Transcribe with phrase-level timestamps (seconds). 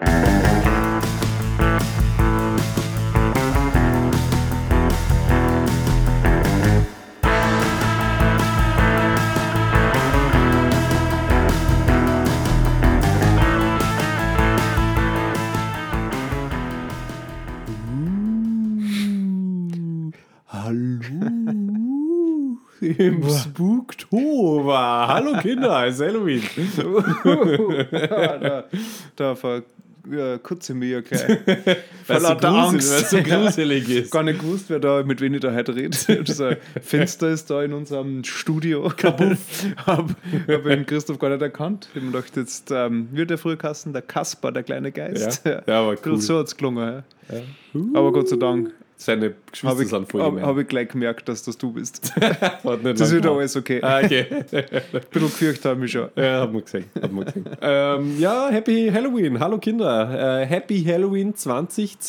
[0.00, 0.14] Hallo
[22.80, 25.08] im Spooktober.
[25.08, 26.42] Hallo Kinder, es ist Halloween.
[29.16, 29.34] da, da
[30.08, 31.22] ver, ja, kurze mir gleich.
[32.06, 32.90] Weil so, Angst.
[32.90, 34.10] weil so gruselig ist.
[34.10, 35.96] Gar nicht gewusst, wer da, mit wem ich da heute rede.
[36.24, 36.42] Das
[36.82, 38.90] Fenster ist da in unserem Studio.
[38.96, 39.66] Kabuff.
[39.86, 40.14] Habe
[40.48, 41.88] hab den Christoph gar nicht erkannt.
[41.94, 45.44] Ich habe gedacht, jetzt ähm, wird der früher kassen, der Kasper, der kleine Geist.
[45.44, 46.20] Ja, ja aber cool.
[46.20, 47.02] So hat es gelungen.
[47.30, 47.40] Ja.
[47.94, 50.44] Aber Gott sei Dank Seine Geschwister habe ich, sind voll hab, gemein.
[50.44, 52.12] hab ich gleich gemerkt, dass das du bist.
[52.20, 53.80] Hat nicht Das ist wieder alles okay.
[53.80, 54.26] Ah, okay.
[54.30, 56.08] Ein bisschen gefürchtet habe ich mich schon.
[56.16, 56.84] Ja, hat man gesehen.
[57.00, 57.44] Hat man gesehen.
[57.62, 59.38] ähm, ja, Happy Halloween.
[59.38, 60.40] Hallo Kinder.
[60.42, 61.32] Äh, Happy Halloween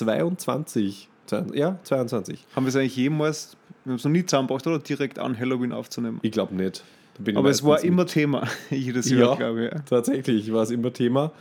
[0.03, 1.07] 2022.
[1.27, 2.45] Zwei- Ja, 22.
[2.55, 3.55] Haben wir es eigentlich jemals,
[3.85, 6.19] wir haben es noch nie zusammengebracht, oder direkt an Halloween aufzunehmen?
[6.23, 6.83] Ich glaube nicht.
[7.35, 9.17] Aber es war immer Thema, jedes Ja.
[9.19, 9.71] Jahr, glaube ich.
[9.73, 9.79] ja.
[9.87, 11.31] Tatsächlich war es immer Thema.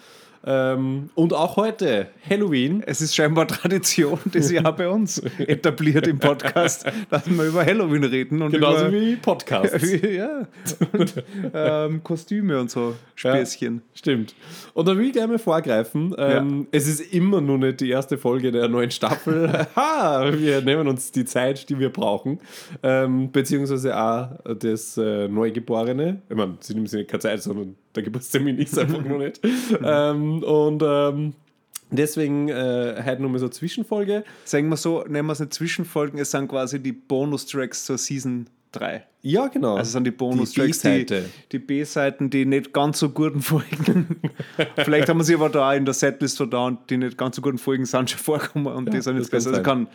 [0.45, 2.83] Ähm, und auch heute, Halloween.
[2.87, 8.05] Es ist scheinbar Tradition, das ja bei uns etabliert im Podcast, dass wir über Halloween
[8.05, 9.93] reden und Genauso über wie Podcasts.
[10.03, 10.47] ja,
[10.93, 11.15] und,
[11.53, 13.83] ähm, Kostüme und so Späßchen.
[13.95, 14.35] Stimmt.
[14.75, 16.15] Und da will ich gerne mal vorgreifen.
[16.17, 19.67] Ähm, Es ist immer noch nicht die erste Folge der neuen Staffel.
[19.77, 22.39] ha, wir nehmen uns die Zeit, die wir brauchen.
[22.83, 26.23] Ähm, beziehungsweise auch das äh, Neugeborene.
[26.29, 29.41] Ich meine, sie nehmen sich keine Zeit, sondern der Geburtstermin ist einfach noch nicht.
[29.83, 31.35] ähm, und ähm,
[31.91, 34.25] deswegen äh, heute nochmal so eine Zwischenfolge.
[34.45, 38.47] Sagen wir so, nennen wir es nicht Zwischenfolgen, es sind quasi die Bonustracks zur Season
[38.73, 39.05] 3.
[39.23, 39.73] Ja, genau.
[39.77, 41.07] Also es sind die Bonustracks, die,
[41.51, 44.21] die B-Seiten, die nicht ganz so guten Folgen.
[44.77, 47.43] Vielleicht haben wir sie aber da in der Setlist da und die nicht ganz so
[47.43, 49.51] guten Folgen sind schon vorgekommen und die sind jetzt besser.
[49.51, 49.89] kann Also kann,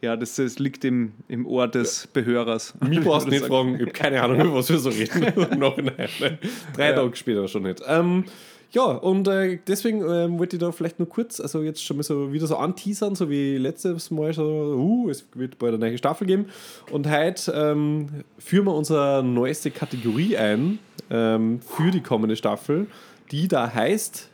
[0.00, 2.74] ja, das, das liegt im, im Ohr des Behörers.
[2.80, 5.22] Mich brauchst du nicht fragen, ich habe keine Ahnung, über was wir so reden.
[5.52, 6.08] Im Nachhinein.
[6.20, 6.38] Ne?
[6.74, 6.96] Drei Ja.
[6.96, 7.82] Tage später schon nicht.
[7.86, 8.24] Ähm,
[8.72, 12.04] ja, und äh, deswegen ähm, wollte ich da vielleicht nur kurz, also jetzt schon mal
[12.04, 15.98] so wieder so anteasern, so wie letztes Mal so, uh, es wird bald eine neue
[15.98, 16.46] Staffel geben.
[16.90, 18.06] Und heute ähm,
[18.38, 20.78] führen wir unsere neueste Kategorie ein
[21.10, 22.86] ähm, für die kommende Staffel,
[23.32, 24.30] die da heißt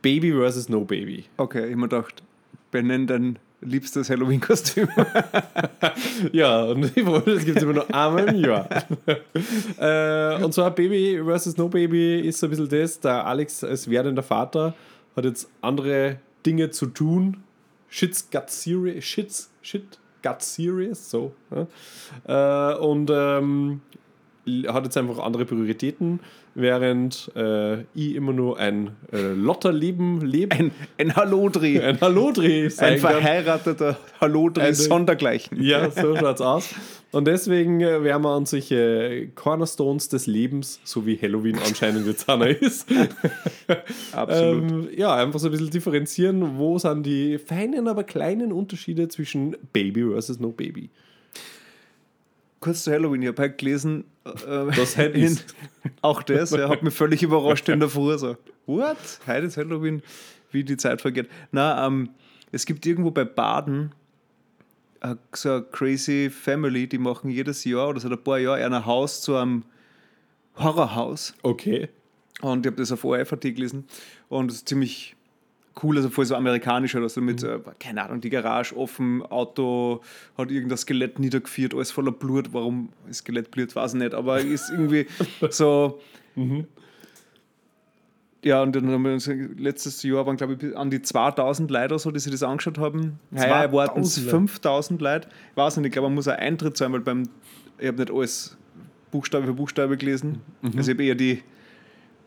[0.00, 1.26] Baby versus No Baby.
[1.36, 2.22] Okay, ich hab mir gedacht,
[2.70, 4.88] benenn dein liebstes Halloween-Kostüm.
[6.32, 8.68] Ja, und ich wollte, das gibt es immer nur einmal im Jahr.
[9.78, 13.88] äh, und zwar Baby versus No Baby ist so ein bisschen das, der Alex als
[13.88, 14.74] werdender Vater
[15.16, 17.38] hat jetzt andere Dinge zu tun.
[17.88, 21.32] Shit's got serious, shit's, shit got serious, so.
[22.26, 22.72] Ja?
[22.74, 23.80] Äh, und ähm,
[24.68, 26.20] hat jetzt einfach andere Prioritäten,
[26.54, 30.56] während äh, ich immer nur ein äh, Lotterleben lebe.
[30.56, 31.80] Ein, ein Hallodri.
[31.82, 35.62] ein Hallodri Ein verheirateter Hallodri sondergleichen.
[35.62, 36.74] Ja, so schaut's aus.
[37.10, 42.28] Und deswegen äh, werden wir uns solche Cornerstones des Lebens, so wie Halloween anscheinend jetzt
[42.28, 42.86] einer ist,
[44.12, 44.70] Absolut.
[44.70, 49.56] ähm, ja, einfach so ein bisschen differenzieren, wo sind die feinen, aber kleinen Unterschiede zwischen
[49.72, 50.90] Baby versus No Baby.
[52.60, 54.30] Kurz zu Halloween, ich habe heute gelesen, äh,
[54.74, 55.38] Das in-
[56.02, 58.18] auch das, er hat mich völlig überrascht in der Früh.
[58.18, 58.36] So,
[58.66, 58.96] what?
[59.26, 60.02] Heute ist Halloween,
[60.50, 61.28] wie die Zeit vergeht.
[61.52, 62.10] Na, ähm,
[62.50, 63.92] es gibt irgendwo bei Baden
[65.00, 68.84] äh, so eine crazy Family, die machen jedes Jahr oder seit ein paar Jahren ein
[68.86, 69.62] Haus zu einem
[70.56, 71.34] Horrorhaus.
[71.42, 71.88] Okay.
[72.40, 73.84] Und ich habe das auf ORF.at gelesen
[74.28, 75.14] und es ist ziemlich
[75.82, 80.02] cool, also voll so amerikanisch oder so mit, äh, keine Ahnung, die Garage offen, Auto
[80.36, 82.52] hat irgendein Skelett niedergeführt, alles voller Blut.
[82.52, 85.06] Warum Skelett blut, weiß ich nicht, aber ist irgendwie
[85.50, 86.00] so.
[88.44, 91.94] Ja, und dann haben wir uns, letztes Jahr waren, glaube ich, an die 2000 Leute
[91.94, 93.18] oder so, die sich das angeschaut haben.
[93.34, 95.28] Heuer erwarten es 2000 5000 Leute.
[95.50, 97.24] Ich weiß nicht, ich glaube, man muss ein Eintritt sein, weil beim,
[97.78, 98.56] ich habe nicht alles
[99.10, 100.40] Buchstabe für Buchstabe gelesen.
[100.62, 101.42] Also ich habe eher die,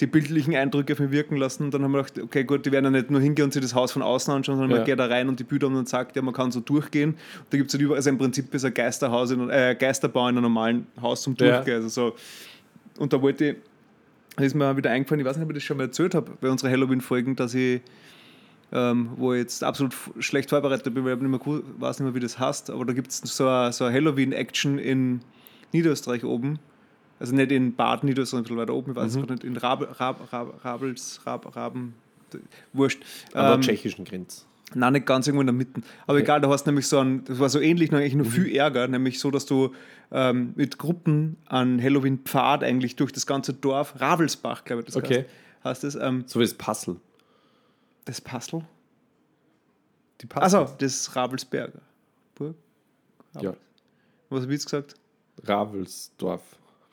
[0.01, 1.63] die bildlichen Eindrücke auf mich wirken lassen.
[1.65, 3.61] Und dann haben wir gedacht, okay, gut, die werden ja nicht nur hingehen und sich
[3.61, 4.77] das Haus von außen anschauen, sondern Ja.
[4.77, 7.11] man geht da rein und die haben dann sagt, ja, man kann so durchgehen.
[7.11, 7.17] Und
[7.51, 10.35] da gibt es halt überall, also im Prinzip ist ein Geisterhaus, in, äh, Geisterbau in
[10.35, 11.55] einem normalen Haus zum Ja.
[11.57, 11.75] Durchgehen.
[11.75, 12.15] Also so.
[12.97, 13.55] Und da wollte ich,
[14.35, 16.31] da ist mir wieder eingefallen, ich weiß nicht, ob ich das schon mal erzählt habe,
[16.41, 17.81] bei unseren Halloween-Folgen, dass ich,
[18.73, 22.15] ähm, wo ich jetzt absolut schlecht vorbereitet bin, weil ich nicht mehr, weiß nicht mehr,
[22.15, 25.21] wie das heißt, aber da gibt es so eine, so eine Halloween-Action in
[25.73, 26.59] Niederösterreich oben.
[27.21, 29.55] Also nicht in Bad Niederösterreich, ein bisschen weiter oben, ich weiß es gerade nicht, in
[29.55, 31.93] Rab, Rab, Rab, Rabels, Rab, Raben,
[32.73, 33.03] wurscht.
[33.33, 34.45] An der Ähm, tschechischen Grenze.
[34.73, 35.81] Nein, nicht ganz irgendwo in der Mitte.
[36.07, 38.55] Aber egal, da hast nämlich so ein, das war so ähnlich, nur eigentlich nur viel
[38.55, 39.75] Ärger, nämlich so, dass du
[40.11, 45.25] ähm, mit Gruppen an Halloween-Pfad eigentlich durch das ganze Dorf, Ravelsbach, glaube ich, das Okay.
[45.63, 46.95] heißt, heißt das, ähm, So wie das Puzzle.
[48.05, 48.65] Das Passel?
[50.21, 50.57] Die Passel.
[50.59, 51.81] Also, das Rabelsberger.
[52.33, 52.55] Burg?
[53.41, 53.53] Ja.
[54.29, 54.95] Was habe ich jetzt gesagt?
[55.43, 56.41] Ravelsdorf.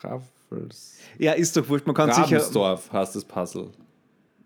[0.02, 0.98] Ravels.
[1.18, 1.86] Ja, ist doch wurscht.
[1.86, 2.36] Man kann sicher.
[2.38, 3.70] Ravensdorf heißt das Puzzle.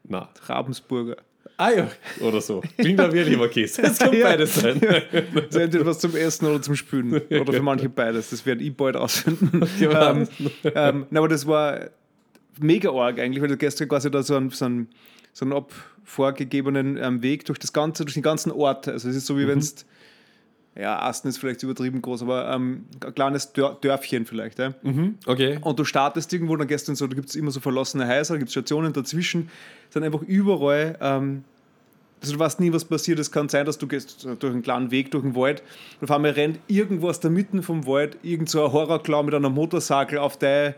[0.05, 0.29] Na.
[0.47, 1.17] Ravensburger.
[1.59, 1.91] Ah ja,
[2.21, 2.63] oder so.
[2.79, 3.83] Klingt da wirklich immer Käse.
[3.83, 4.25] Das kann Ja.
[4.27, 4.81] beides sein.
[5.35, 7.21] Das ist entweder was zum Essen oder zum Spülen.
[7.31, 8.31] Oder für manche beides.
[8.31, 9.63] Das werde ich bald ausfinden.
[9.79, 10.13] Ja.
[10.13, 10.29] ähm,
[10.65, 11.91] ähm, na, aber das war
[12.59, 14.89] mega arg eigentlich, weil du gestern quasi da so einen, so einen,
[15.33, 15.73] so einen ab
[16.05, 18.89] vorgegebenen ähm, Weg durch das ganze, durch den ganzen Ort.
[18.89, 19.87] Also es ist so wie wenn es
[20.75, 24.59] ja, Asten ist vielleicht übertrieben groß, aber ähm, ein kleines Dör Dörfchen vielleicht.
[24.59, 24.73] Ja?
[24.83, 25.59] Mhm, okay.
[25.61, 28.39] Und du startest irgendwo, dann gestern so, da gibt es immer so verlassene Häuser, da
[28.39, 29.51] gibt es Stationen dazwischen,
[29.91, 31.45] sind einfach überall, ähm,
[32.23, 33.19] also du weißt nie, was passiert.
[33.19, 35.63] Es kann sein, dass du gehst durch einen kleinen Weg, durch den Wald
[36.01, 39.35] und auf einmal rennt irgendwo aus der Mitte vom Wald irgend so ein Horrorclown mit
[39.35, 40.77] einer Motorsakel auf deine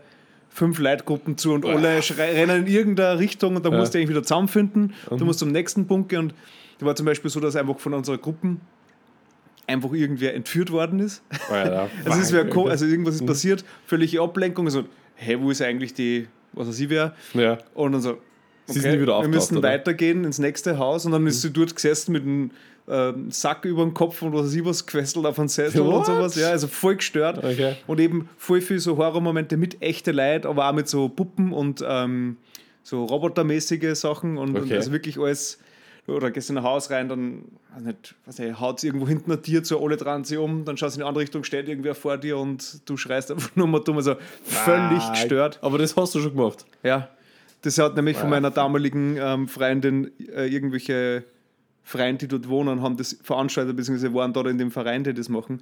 [0.49, 3.79] fünf Leitgruppen zu und alle rennen in irgendeine Richtung und dann Ja.
[3.79, 4.93] musst du eigentlich wieder zusammenfinden.
[5.09, 6.33] Du musst zum nächsten Punkt gehen und
[6.79, 8.55] da war zum Beispiel so, dass einfach von unserer Gruppe
[9.67, 11.21] einfach irgendwer entführt worden ist.
[11.49, 12.69] Also, es wär, fuck, co- okay.
[12.71, 14.83] also irgendwas ist passiert, völlige Ablenkung, so,
[15.15, 17.15] hä, wo ist eigentlich die, was weiß ich wer?
[17.33, 17.57] Ja.
[17.73, 18.17] Und dann so,
[18.67, 19.69] ist wieder wir müssen oder?
[19.69, 22.51] weitergehen ins nächste Haus und dann ist sie dort gesessen mit einem
[22.87, 26.05] ähm, Sack über dem Kopf und was weiß ich was, gefesselt auf einen Sessel und
[26.05, 26.35] sowas.
[26.35, 27.39] Ja, also voll gestört.
[27.39, 27.75] Okay.
[27.87, 31.83] Und eben voll viel so Horrormomente mit echte Leid, aber auch mit so Puppen und
[31.87, 32.37] ähm,
[32.83, 34.75] so robotermäßige Sachen und, und Okay.
[34.75, 35.57] also wirklich alles.
[36.07, 37.45] Oder gehst in ein Haus rein, dann
[37.75, 40.77] weiß nicht, was nicht, haut irgendwo hinten ein Tier zu, alle dran sie um, dann
[40.77, 43.67] schaust du in die andere Richtung, steht irgendwer vor dir und du schreist einfach nur
[43.67, 43.97] mal dumm.
[43.97, 45.13] Also völlig Fuck.
[45.13, 45.59] gestört.
[45.61, 46.65] Aber das hast du schon gemacht.
[46.83, 47.09] Ja,
[47.61, 51.23] das hat nämlich von meiner damaligen ähm, Freundin äh, irgendwelche
[51.83, 55.29] Freunde, die dort wohnen, haben das veranstaltet, beziehungsweise waren dort in dem Verein, die das
[55.29, 55.61] machen.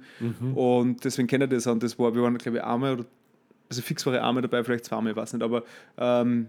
[0.54, 1.66] Und deswegen kenne ich das.
[1.66, 3.04] Und das war, wir waren, glaube ich, einmal oder
[3.68, 5.64] also fix war ich einmal dabei, vielleicht zweimal, ich weiß nicht, aber
[5.98, 6.46] ähm,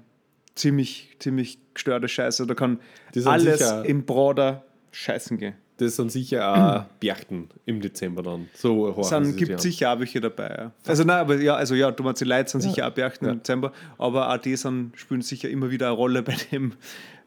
[0.53, 2.45] ziemlich, ziemlich gestörte Scheiße.
[2.45, 2.79] Da kann
[3.25, 4.63] alles sicher- im Broder
[4.95, 5.53] scheißen gehen.
[5.77, 8.47] Das sind sicher auch Berchten im Dezember dann.
[8.53, 10.47] So sind, gibt sicher auch welche dabei.
[10.57, 10.71] Ja.
[10.87, 13.31] Also nein, aber ja, also ja, du meinst, die Leute sind sicher auch Berchten Ja.
[13.33, 16.73] im Dezember, aber auch die sind, spielen sicher immer wieder eine Rolle bei dem,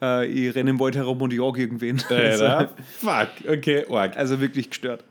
[0.00, 2.00] äh, ich renne im Wald herum und jag irgendwen.
[2.08, 2.68] Also,
[3.00, 4.16] fuck, okay, arg.
[4.16, 5.04] also wirklich gestört.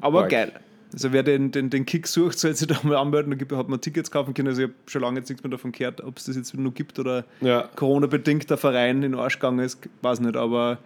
[0.00, 0.30] Aber Arg.
[0.30, 0.52] geil.
[0.92, 3.68] Also wer den, den, den Kick sucht, soll sich da mal anmelden, da gibt- hat
[3.68, 4.46] man Tickets kaufen können.
[4.46, 6.72] Also ich habe schon lange jetzt nichts mehr davon gehört, ob es das jetzt noch
[6.72, 10.78] gibt oder Ja, Corona-bedingt der Verein in den Arsch gegangen ist, weiß nicht, aber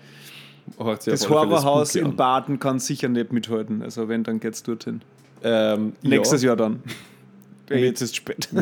[1.05, 2.17] das Horrorhaus in.
[2.17, 3.82] Baden kann sicher nicht mithalten.
[3.82, 5.03] Also wenn, dann geht's dorthin.
[5.43, 6.49] Ähm, Nächstes ja.
[6.49, 6.82] Jahr dann.
[7.70, 8.49] Mit- Jetzt ist es spät.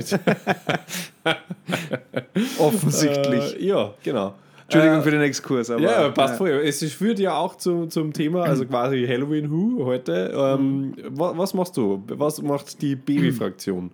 [2.58, 3.56] Offensichtlich.
[3.61, 4.35] Äh, ja, genau.
[4.64, 5.81] Entschuldigung Äh, für den Exkurs, aber.
[5.82, 6.38] Ja, passt ja.
[6.38, 6.50] voll.
[6.50, 10.32] Es führt ja auch zum, zum Thema, also quasi Halloween Who heute.
[10.35, 12.02] Ähm, wa, was machst du?
[12.09, 13.91] Was macht die Baby-Fraktion?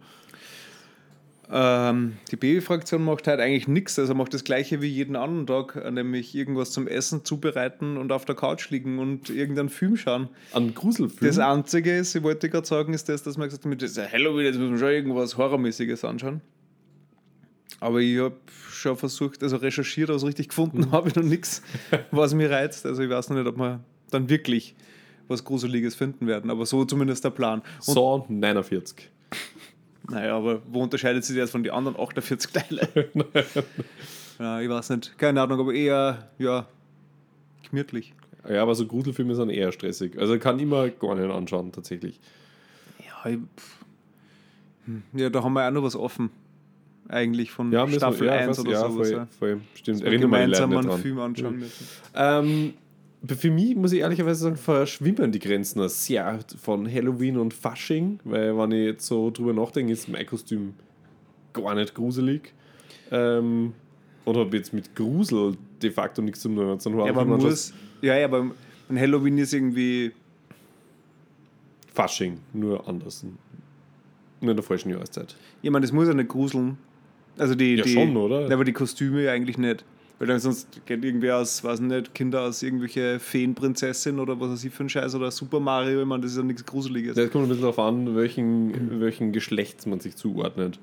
[1.54, 5.92] Ähm, die Babyfraktion macht halt eigentlich nichts, also macht das gleiche wie jeden anderen Tag,
[5.92, 10.30] nämlich irgendwas zum Essen zubereiten und auf der Couch liegen und irgendeinen Film schauen.
[10.52, 11.28] An Gruselfilm?
[11.28, 14.46] Das Einzige ist, ich wollte gerade sagen, ist das, dass man gesagt hat, mit Halloween,
[14.46, 16.40] jetzt muss man schon irgendwas Horrormäßiges anschauen.
[17.80, 18.36] Aber ich habe
[18.70, 21.62] schon versucht, also recherchiert, aber so richtig gefunden habe ich noch nichts,
[22.12, 22.86] was mich reizt.
[22.86, 24.74] Also ich weiß noch nicht, ob wir dann wirklich
[25.28, 27.60] was Gruseliges finden werden, aber so zumindest der Plan.
[27.86, 29.10] Und, Saw 49.
[30.12, 32.88] Naja, aber wo unterscheidet sich das von den anderen 48 Teile?
[34.38, 36.66] ja, ich weiß nicht, keine Ahnung, aber eher, ja,
[37.68, 38.12] gemütlich.
[38.48, 40.18] Ja, aber so Gruselfilme sind eher stressig.
[40.18, 42.20] Also kann ich mir gar nicht anschauen, tatsächlich.
[42.98, 43.38] Ja, ich.
[44.84, 46.30] Hm, ja, da haben wir auch noch was offen.
[47.08, 49.08] Eigentlich von Ja, Staffel wir, ja, 1 fast, oder ja, sowas.
[49.08, 49.26] voll, ja.
[49.38, 49.60] voll.
[49.74, 50.98] Stimmt, Wir erinnere mich gemeinsam einen.
[51.02, 51.86] Film anschauen müssen.
[52.14, 52.74] Ähm,
[53.26, 58.56] für mich muss ich ehrlicherweise sagen, verschwimmen die Grenzen sehr von Halloween und Fasching, weil
[58.56, 60.74] wenn ich jetzt so drüber nachdenke, ist mein Kostüm
[61.52, 62.52] gar nicht gruselig.
[63.10, 63.74] Ähm,
[64.24, 66.78] und habe jetzt mit Grusel de facto nichts zu tun.
[66.98, 68.50] Ja, einfach man muss, ja, ja, aber
[68.88, 70.12] ein Halloween ist irgendwie,
[71.92, 73.24] Fasching, nur anders.
[74.40, 75.36] Nur in der falschen Jahreszeit.
[75.60, 76.78] ich meine, das muss ja nicht gruseln.
[77.38, 78.48] Also die, Ja, die, schon, oder?
[78.48, 79.84] Ja, aber die Kostüme ja eigentlich nicht.
[80.22, 84.62] Weil dann sonst geht irgendwer aus, weiß nicht, Kinder aus irgendwelche Feenprinzessin oder was weiß
[84.64, 87.16] ich für ein Scheiß oder Super Mario, ich meine, das ist ja nichts Gruseliges.
[87.16, 90.78] Das kommt ein bisschen darauf an, welchen, welchen Geschlechts man sich zuordnet.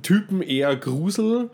[0.00, 1.50] Typen eher Grusel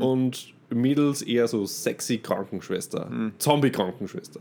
[0.00, 3.08] und Mädels eher so sexy Krankenschwester.
[3.38, 4.40] Zombie-Krankenschwester.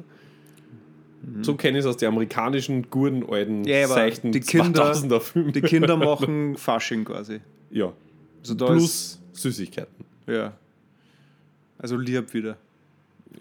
[1.43, 5.53] So kenne ich es aus den amerikanischen, guten, alten, Ja, seichten die Kinder- 2000er Filmen.
[5.53, 7.41] Die Kinder machen Fasching quasi.
[7.69, 7.93] ja.
[8.41, 10.03] Also Plus Süßigkeiten.
[10.25, 10.53] Ja.
[11.83, 12.55] Also lieb wieder.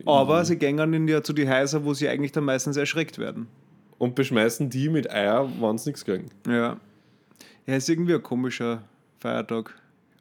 [0.05, 3.47] Aber sie gängen in ja zu die Häuser, wo sie eigentlich dann meistens erschreckt werden.
[3.99, 6.27] Und beschmeißen die mit Eier, wenn sie nichts kriegen.
[6.49, 6.77] Ja.
[7.67, 8.83] Ja, ist irgendwie ein komischer
[9.21, 9.73] Feiertag.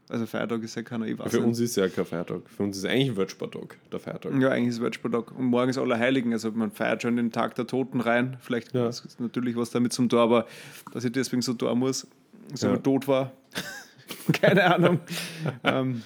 [0.07, 1.47] Also Feiertag ist ja keiner, ich weiß Für nicht.
[1.47, 2.41] uns ist ja kein Feiertag.
[2.45, 4.33] Für uns ist eigentlich ein Weltspartag, der Feiertag.
[4.39, 5.31] Ja, eigentlich ist Weltspartag.
[5.31, 8.37] Und morgen ist Allerheiligen, also man feiert schon den Tag der Toten rein.
[8.41, 8.87] Vielleicht Ja.
[8.89, 10.45] ist natürlich was damit zum Tor, aber
[10.93, 12.05] dass ich deswegen so tun muss,
[12.51, 12.77] dass Ja.
[12.77, 13.31] tot war.
[14.41, 14.99] Keine Ahnung.
[15.63, 16.03] ähm,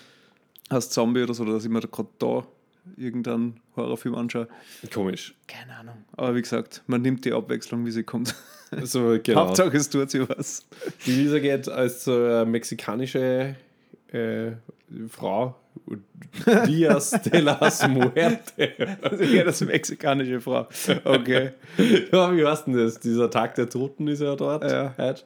[0.69, 2.45] als Zombie oder so, oder dass ich mir gerade da
[2.98, 4.48] irgendeinen Horrorfilm anschaue.
[4.93, 5.34] Komisch.
[5.48, 5.95] Keine Ahnung.
[6.15, 8.36] Aber wie gesagt, man nimmt die Abwechslung, wie sie kommt.
[8.72, 9.48] Also, genau.
[9.48, 10.65] Hauptsache es tut sich was.
[11.05, 13.55] Die Lisa geht als so eine mexikanische
[14.12, 14.51] äh,
[15.07, 15.55] Frau.
[16.67, 18.98] Dias de las Muerte.
[19.01, 20.67] Also ja, das ist eine mexikanische Frau.
[21.03, 21.51] Okay.
[22.12, 23.00] ja, wie heißt denn das?
[23.00, 24.63] Dieser Tag der Toten ist ja dort.
[24.63, 24.93] Ja.
[24.98, 25.24] Heute.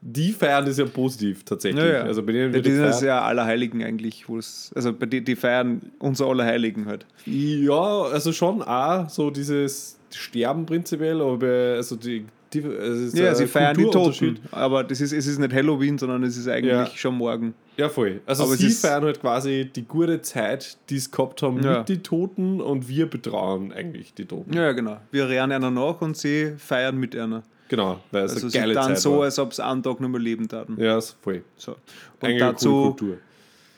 [0.00, 1.82] Die feiern das ja positiv tatsächlich.
[1.84, 2.02] Ja, ja.
[2.02, 5.22] Also bei denen Bei wird denen ist ja Allerheiligen eigentlich, wo es, also bei die,
[5.24, 7.04] die feiern unser Allerheiligen halt.
[7.26, 13.34] Ja, also schon auch so dieses Sterben prinzipiell, aber bei- also die, die also Ja,
[13.34, 13.84] sie feiern die.
[13.90, 14.38] Toten.
[14.52, 16.86] Aber das ist, es ist nicht Halloween, sondern es ist eigentlich Ja.
[16.94, 17.54] schon morgen.
[17.76, 18.20] Ja, voll.
[18.24, 21.60] Also Aber es sie ist- feiern halt quasi die gute Zeit, die es gehabt haben
[21.62, 21.78] Ja.
[21.80, 24.52] mit den Toten und wir betrauen eigentlich die Toten.
[24.54, 24.98] Ja, ja, genau.
[25.10, 27.42] Wir rennen einer nach und sie feiern mit einer.
[27.68, 29.24] Genau, weil es Also eine geile dann Zeit so, war.
[29.24, 30.80] als ob sie einen Tag nur mehr leben taten.
[30.80, 31.42] Ja, ist voll.
[31.56, 31.72] So.
[31.72, 31.78] Und
[32.22, 32.96] Eigentlich dazu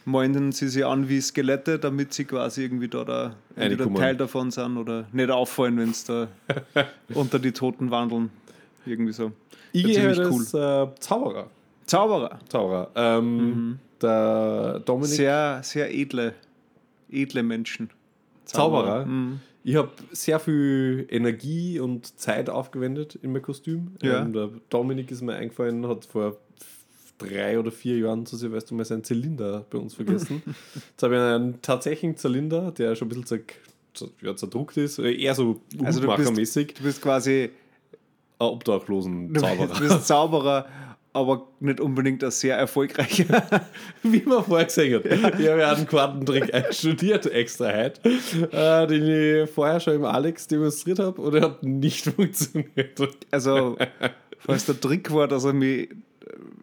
[0.05, 3.93] malen sie sich an wie Skelette, damit sie quasi irgendwie da, da entweder.
[3.95, 6.29] Teil davon sind oder nicht auffallen, wenn sie
[6.75, 8.31] da unter die Toten wandeln.
[8.87, 9.33] Irgendwie so.
[9.73, 11.49] Ich gehe ziemlich das äh, Zauberer.
[11.87, 12.39] Zauberer.
[12.49, 12.91] Zauberer.
[12.95, 15.15] Ähm, Der Dominik Mhm.
[15.15, 16.35] Sehr, sehr edle,
[17.11, 17.91] edle Menschen.
[18.47, 19.05] Zauberer.
[19.05, 19.41] Mhm.
[19.63, 23.93] Ich habe sehr viel Energie und Zeit aufgewendet in mein Kostüm.
[24.03, 24.23] Ja.
[24.23, 26.39] Ähm, der Dominik ist mir eingefallen, hat vor
[27.19, 30.43] drei oder vier Jahren zu Silvester mal seinen Zylinder bei uns vergessen.
[30.91, 35.13] Jetzt habe ich einen tatsächlichen Zylinder, der schon ein bisschen zer ja, zerdruckt ist, äh,
[35.13, 36.57] eher so Also du bist-.
[36.57, 37.51] Du bist quasi
[38.39, 39.81] Ein obdachlosen du Zauberer.
[39.81, 40.67] bist Zauberer,
[41.13, 43.43] aber nicht unbedingt ein sehr erfolgreicher.
[44.03, 45.23] Wie man vorher gesehen hat.
[45.23, 48.01] Habe ja einen Quartentrick einstudiert extra heute,
[48.53, 53.01] äh, den ich vorher schon im Alex demonstriert habe und er hat nicht funktioniert.
[53.31, 53.77] Also,
[54.39, 55.95] falls der Trick war, dass er mich, äh,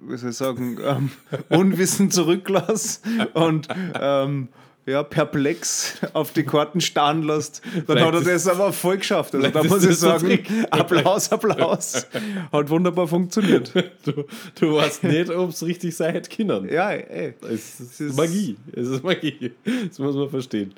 [0.07, 1.11] wie soll ich sagen, ähm,
[1.49, 3.67] unwissend zurücklässt und
[3.99, 4.47] ähm,
[4.88, 9.36] ja, perplex auf die Karten starren lässt, dann Vielleicht hat er das aber voll geschafft.
[9.36, 10.39] Also, da muss ich sagen.
[10.72, 12.08] Applaus, Applaus.
[12.51, 13.72] Hat wunderbar funktioniert.
[14.06, 14.24] Du,
[14.60, 16.70] du weißt nicht, ob es richtig sein hätte können.
[16.72, 17.34] Ja, ey.
[17.50, 18.56] Es ist, ist- Magie.
[18.74, 19.51] Es ist Magie.
[19.89, 20.74] Das muss man verstehen.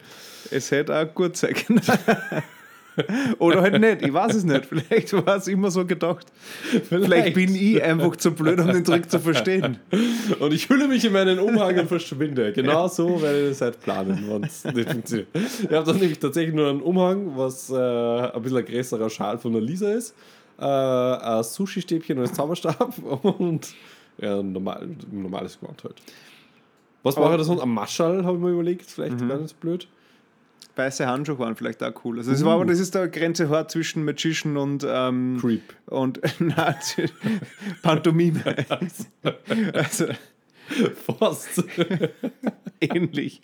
[0.52, 1.82] Es hätte auch gut sein können.
[3.40, 4.66] Oder halt nicht, ich weiß es nicht.
[4.66, 6.28] Vielleicht war es immer so gedacht.
[6.90, 9.78] Vielleicht bin ich einfach zu blöd, um den Trick zu verstehen.
[10.40, 12.52] Und ich hülle mich in meinen Umhang und verschwinde.
[12.54, 15.28] Genau so werde ich das halt planen, wenn es nicht funktioniert.
[15.34, 19.38] Ich habe dann nämlich tatsächlich nur einen Umhang, was äh, ein bisschen ein größerer Schal
[19.38, 20.14] von der Lisa ist,
[20.60, 23.74] äh, ein Sushi-Stäbchen als Zauberstab und
[24.22, 25.96] ja, ein normal, ein normales Gewand halt.
[27.04, 27.62] Was mache ich da sonst?
[27.62, 29.28] Ein Maschall, habe ich mir überlegt, vielleicht Mhm.
[29.28, 29.88] nicht so blöd.
[30.76, 32.20] Weiße Handschuhe waren vielleicht auch cool.
[32.20, 35.62] Also das, war, aber das ist der Grenze hart zwischen Magician und, ähm, Creep.
[35.88, 36.76] und na,
[37.82, 38.42] Pantomime.
[39.74, 40.06] also
[41.18, 41.64] Fast.
[42.82, 43.42] ähnlich.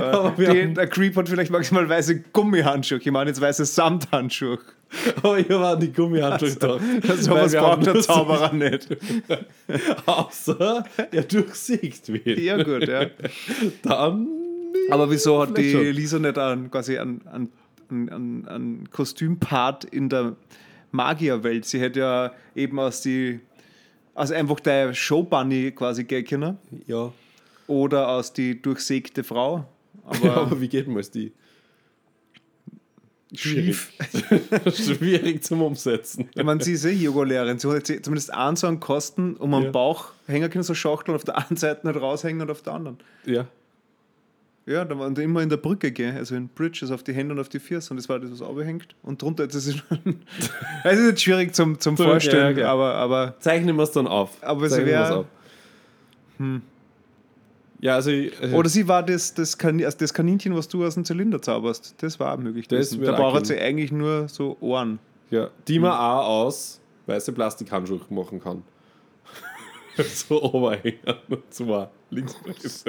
[0.00, 2.98] Aber die, der Creep hat vielleicht maximal weiße Gummihandschuhe.
[2.98, 4.58] Ich meine jetzt weiße Samthandschuhe.
[5.16, 6.78] Aber hier waren die Gummihandschuhe da.
[7.08, 8.88] Also Weil was wir braucht der Zauberer nicht.
[10.06, 12.38] Außer er durchsiegt wird.
[12.38, 13.06] Ja gut, ja.
[13.82, 14.28] Dann.
[14.90, 15.72] Aber wieso hat die.
[15.74, 17.50] Lisa nicht einen, quasi einen, einen,
[18.08, 20.36] einen, einen Kostümpart in der
[20.92, 21.64] Magierwelt?
[21.64, 23.40] Sie hätte ja eben aus die
[24.14, 27.12] aus einfach der Showbunny quasi gehen können Ja.
[27.68, 29.64] oder aus die durchsägte Frau.
[30.04, 31.32] Aber, ja, aber wie geht man es die?
[33.32, 33.92] schief.
[34.74, 36.28] Schwierig zum Umsetzen.
[36.34, 37.60] Ich meine, sie ist eh Yoga-Lehrerin.
[37.60, 39.70] Sie hat zumindest einen so einen Kosten um am Ja.
[39.70, 42.98] Bauch hängen können, so Schachteln auf der einen Seite nicht raushängen und auf der anderen.
[43.24, 43.46] Ja.
[44.66, 47.34] Ja, da waren die immer in der Brücke gehen, also in Bridges auf die Hände
[47.34, 48.94] und auf die Füße und das war das, was runterhängt.
[49.02, 49.98] Und drunter jetzt ist es schon.
[50.84, 52.72] Es ist jetzt schwierig zum, zum Vorstellen, ja, ja.
[52.72, 54.36] aber, aber Zeichnen wir es dann auf.
[54.42, 55.26] Aber sie Zeichnen wir wär- es auf.
[57.80, 58.10] Ja, also.
[58.10, 61.40] äh, Oder sie war das, das, Kan also das Kaninchen, was du aus dem Zylinder
[61.40, 61.94] zauberst.
[61.98, 62.68] Das war auch möglich.
[62.68, 64.98] Das Da auch braucht sie eigentlich nur so Ohren.
[65.30, 68.62] ja, die man auch aus weiße Plastikhandschuhe machen kann.
[70.12, 71.18] so Oberhänger.
[72.10, 72.84] Links und rechts.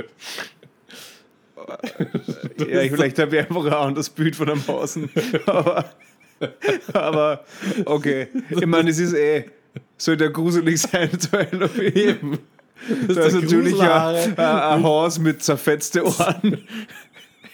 [2.58, 5.10] Ja, ich, vielleicht habe ich einfach ein anderes Bild von einem Hausen.
[5.46, 5.94] Aber,
[6.92, 7.46] aber
[7.86, 8.30] okay.
[8.50, 9.46] Ich meine, es ist eh.
[9.96, 11.96] Sollte ja gruselig sein zu Halloween.
[11.96, 12.40] Eben.
[13.08, 16.68] Da ist der natürlich ein, ein, Haus mit zerfetzten Ohren.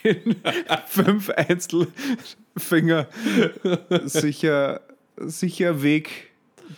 [0.02, 0.36] In
[0.86, 3.08] fünf Einzelfinger.
[4.06, 4.80] Sicher,
[5.18, 6.28] sicher Weg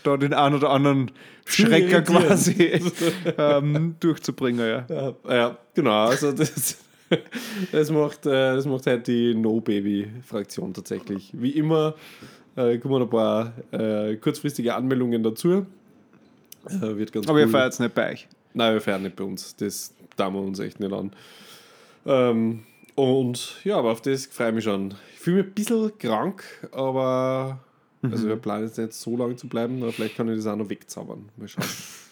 [0.03, 1.11] da den einen oder anderen
[1.45, 2.81] Schrecker quasi
[3.39, 4.67] ähm, durchzubringen.
[4.67, 4.87] Ja.
[4.89, 6.07] Ja, ja, genau.
[6.07, 6.79] Also das,
[7.73, 11.31] das, macht, äh, das macht halt die No-Baby-Fraktion tatsächlich.
[11.35, 11.95] Wie immer
[12.57, 15.67] äh, kommen ein paar äh, kurzfristige Anmeldungen dazu.
[16.67, 17.53] Äh, wird ganz Aber ihr cool.
[17.53, 18.29] feiert es nicht bei euch.
[18.55, 19.57] Nein, wir feiern nicht bei uns.
[19.57, 21.13] Das tun wir uns echt nicht an.
[22.07, 22.63] Ähm,
[22.95, 24.95] und ja, aber auf das freue ich mich schon.
[25.15, 27.61] Ich fühle mich ein bisschen krank, aber
[28.03, 30.57] also wir planen jetzt nicht so lange zu bleiben, aber vielleicht kann ich das auch
[30.57, 31.29] noch wegzaubern.
[31.37, 31.65] Mal schauen.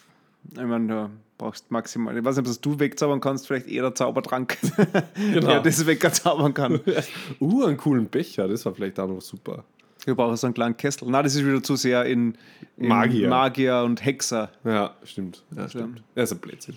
[0.50, 2.16] Ich meine, du brauchst maximal.
[2.16, 4.56] Ich weiß nicht, was du wegzaubern kannst, vielleicht eher der Zaubertrank,
[5.14, 5.46] Genau.
[5.46, 6.80] der das wegzaubern kann.
[7.40, 9.64] uh, einen coolen Becher, das war vielleicht auch noch super.
[10.04, 11.08] Wir brauchen so einen kleinen Kessel.
[11.10, 12.36] Nein, das ist wieder zu sehr in,
[12.76, 13.28] in Magier.
[13.28, 14.50] Magier und Hexer.
[14.64, 15.44] Ja, stimmt.
[15.54, 15.70] Ja, Stimmt.
[15.98, 16.02] stimmt.
[16.14, 16.76] Er ist ein Blödsinn.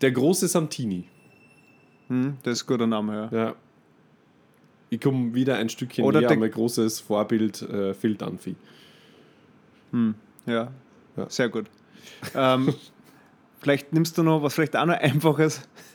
[0.00, 1.04] Der große Santini.
[2.08, 3.38] Hm, das ist ein guter Name, ja.
[3.38, 3.54] Ja.
[4.88, 8.56] Ich komme wieder ein Stückchen Oder näher mein großes Vorbild äh, Phil Dunphy.
[10.46, 10.68] Ja,
[11.16, 11.28] Ja.
[11.28, 11.66] sehr gut.
[12.34, 12.74] Ähm,
[13.60, 15.68] vielleicht nimmst du noch was, vielleicht auch noch einfaches,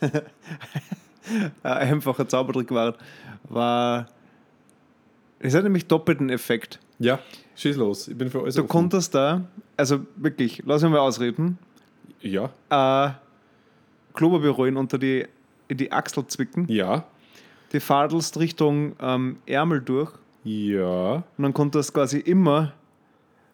[1.62, 2.94] ein einfacher Zaubertrick war,
[3.48, 4.06] war,
[5.38, 6.80] es hat nämlich doppelten Effekt.
[6.98, 7.18] Ja,
[7.56, 8.08] schieß los.
[8.08, 8.68] Ich bin für alles Du offen.
[8.68, 9.42] konntest da,
[9.76, 11.58] also wirklich, lass mich mal ausreden,
[12.22, 13.10] Ja, äh,
[14.14, 15.26] Klopapierrollen unter die,
[15.68, 17.04] in die Achsel zwicken, ja,
[17.72, 20.12] die fadelst Richtung ähm, Ärmel durch
[20.44, 21.16] ja.
[21.36, 22.72] und dann konntest du quasi immer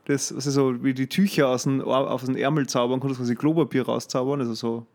[0.06, 3.35] das, also so wie die Tücher aus dem, aus dem Ärmel zaubern, konntest du quasi
[3.37, 4.87] Klopapier rauszaubern, also so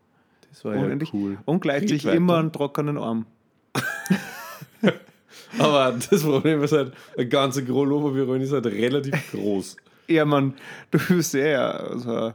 [0.50, 1.12] Das war unendlich.
[1.12, 1.38] ja cool.
[1.44, 3.26] Und gleichzeitig immer einen trockenen Arm.
[5.58, 9.76] Aber das Problem ist halt, ein ganzer Oberberühren ist halt relativ groß.
[10.10, 10.54] Ja, Mann,
[10.90, 12.32] du bist ja, also,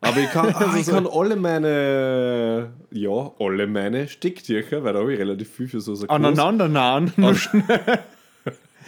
[0.00, 5.12] Aber ich kann, ah, ich kann alle meine, ja, alle meine Stecktücher, weil da habe
[5.12, 7.12] ich relativ viel für so so aneinander nahen.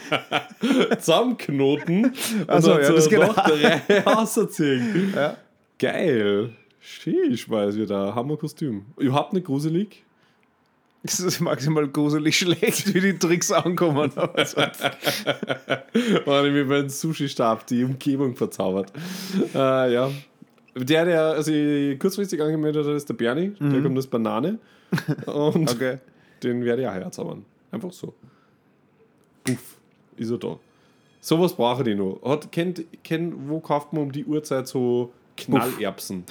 [0.99, 2.15] zusammenknoten und
[2.47, 5.13] Ach so, ja, das geht Reihe rausziehen.
[5.15, 5.37] Ja.
[5.79, 6.49] Geil.
[6.79, 8.13] Sheesh, weiß ich da.
[8.15, 8.85] Hammer-Kostüm.
[8.97, 10.03] Überhaupt nicht gruselig.
[11.03, 14.11] Es ist maximal gruselig schlecht, wie die Tricks ankommen.
[16.25, 18.91] War nämlich beim Sushi-Stab die Umgebung verzaubert.
[19.55, 20.11] Äh, ja.
[20.75, 23.53] Der, der also ich kurzfristig angemeldet hat, ist der Bernie.
[23.59, 24.59] Der kommt aus Banane.
[25.25, 25.97] Und Okay.
[26.43, 27.45] den werde ich auch herzaubern.
[27.71, 28.13] Einfach so.
[29.43, 29.77] Puff.
[30.21, 30.59] Ist er da.
[31.19, 32.19] Sowas brauche ich noch.
[32.23, 36.25] Hat, kennt, kennt, wo kauft man um die Uhrzeit so Knallerbsen?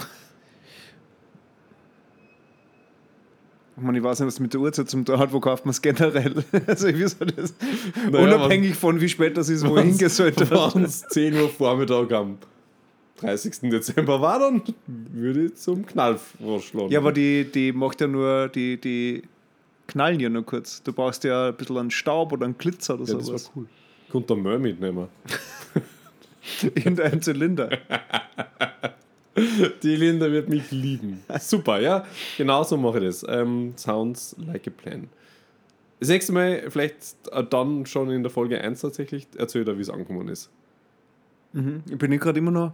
[3.77, 5.71] Ich, meine, ich weiß nicht, was mit der Uhrzeit zum tun hat, wo kauft man
[5.71, 6.45] es generell.
[6.67, 7.55] Also ich nicht, das
[8.11, 10.75] Naja, unabhängig von wie spät das ist, wohin gesollt wird.
[10.75, 12.39] Wenn es 10 Uhr Vormittag am
[13.17, 13.71] 30.
[13.71, 16.93] Dezember war, dann würde ich zum Knall vorschlagen.
[16.93, 19.23] Ja, aber die, die macht ja nur, die, die
[19.89, 20.83] knallen ja nur kurz.
[20.83, 23.47] Du brauchst ja ein bisschen an Staub oder an Glitzer oder ja, das sowas.
[23.47, 23.67] war cool.
[24.11, 25.09] Konnte der Müll mitnehmen.
[26.85, 27.71] In deinem Zylinder.
[29.83, 31.23] Die Linda wird mich lieben.
[31.39, 32.05] Super, ja.
[32.37, 33.27] Genau so mache ich das.
[33.29, 35.09] Ähm, sounds like a plan.
[36.01, 39.83] Das nächste Mal, vielleicht äh, dann schon in der Folge 1 tatsächlich, erzählt er, wie
[39.83, 40.51] es angekommen ist.
[41.53, 42.73] Ich bin gerade immer noch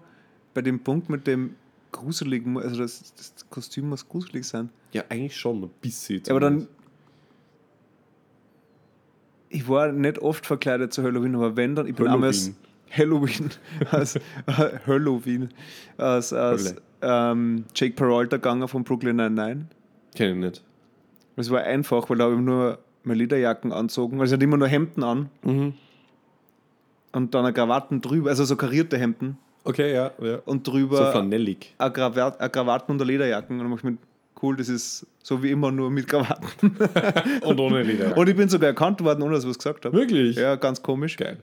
[0.52, 1.54] bei dem Punkt mit dem
[1.92, 4.70] gruseligen, also das, das Kostüm muss gruselig sein.
[4.92, 6.22] Ja, eigentlich schon ein bisschen.
[6.26, 6.68] Ja, aber dann.
[9.56, 12.52] Ich war nicht oft verkleidet zu Halloween, aber wenn dann, ich bin als
[12.90, 13.50] Halloween,
[13.90, 14.20] als äh,
[14.86, 15.48] Halloween,
[15.96, 19.66] als, als ähm, Jake Peralta gegangen von Brooklyn Nine-Nine.
[20.14, 20.64] Kenn ich nicht.
[21.36, 24.56] Es war einfach, weil da habe ich nur meine Lederjacken anzogen, also ich hatte immer
[24.56, 25.74] nur Hemden an Mhm.
[27.12, 30.10] und dann eine Krawatten drüber, also so karierte Hemden Okay, ja.
[30.20, 30.38] ja.
[30.44, 31.74] und So drüber flanellig.
[31.78, 33.56] eine, Krawat, eine Krawatten und eine Lederjacken.
[33.56, 33.96] Und dann mach ich mir,
[34.42, 36.76] cool, das ist so wie immer, nur mit Krawatten.
[37.42, 38.16] Und ohne Leder.
[38.16, 39.96] Und ich bin sogar erkannt worden, ohne dass ich was gesagt habe.
[39.96, 40.36] Wirklich?
[40.36, 41.16] Ja, ganz komisch.
[41.16, 41.38] Geil.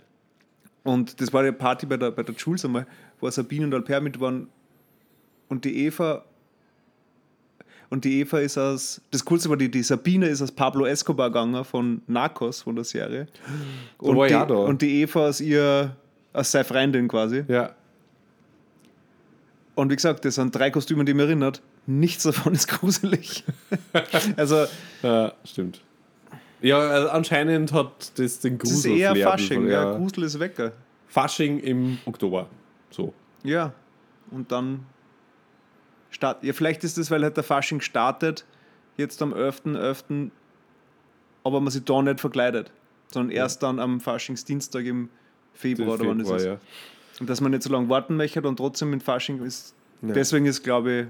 [0.84, 2.86] Und das war eine Party bei der, bei der Jules einmal,
[3.20, 4.48] wo Sabine und Alper mit waren.
[5.50, 6.24] Und die Eva.
[7.90, 9.02] Und die Eva ist aus.
[9.12, 12.84] Das Coolste war, die, die Sabine ist aus Pablo Escobar gegangen von Narcos, von der
[12.84, 13.28] Serie.
[13.98, 15.96] Und, war die, ja und die Eva aus ihr.
[16.34, 17.44] aus seiner Freundin quasi.
[17.48, 17.76] Ja.
[19.76, 21.62] Und wie gesagt, das sind drei Kostüme, die mich erinnert.
[21.86, 23.44] Nichts davon ist gruselig.
[24.38, 24.66] also,
[25.02, 25.82] Ja, stimmt.
[26.62, 28.98] Ja, also anscheinend hat das den das ist Grusel.
[28.98, 29.62] eher Flair Fasching.
[29.64, 29.98] bisschen, Ja.
[29.98, 30.72] Grusel ist weg.
[31.08, 32.48] Fasching im Oktober.
[32.90, 33.14] So.
[33.44, 33.74] Ja.
[34.32, 34.86] Und dann.
[36.10, 38.46] Start, ja, vielleicht ist das, weil halt der Fasching startet,
[38.98, 40.30] jetzt am 11.11.,
[41.44, 42.72] aber man sich da nicht verkleidet,
[43.12, 45.10] sondern erst dann am Faschingsdienstag im
[45.54, 46.46] Februar, oder wann ist Februar, es?
[46.46, 46.58] ja.
[47.20, 49.74] Und dass man nicht so lange warten möchte und trotzdem mit Fasching ist.
[50.04, 50.14] Ja.
[50.14, 51.08] Deswegen ist, glaube ich,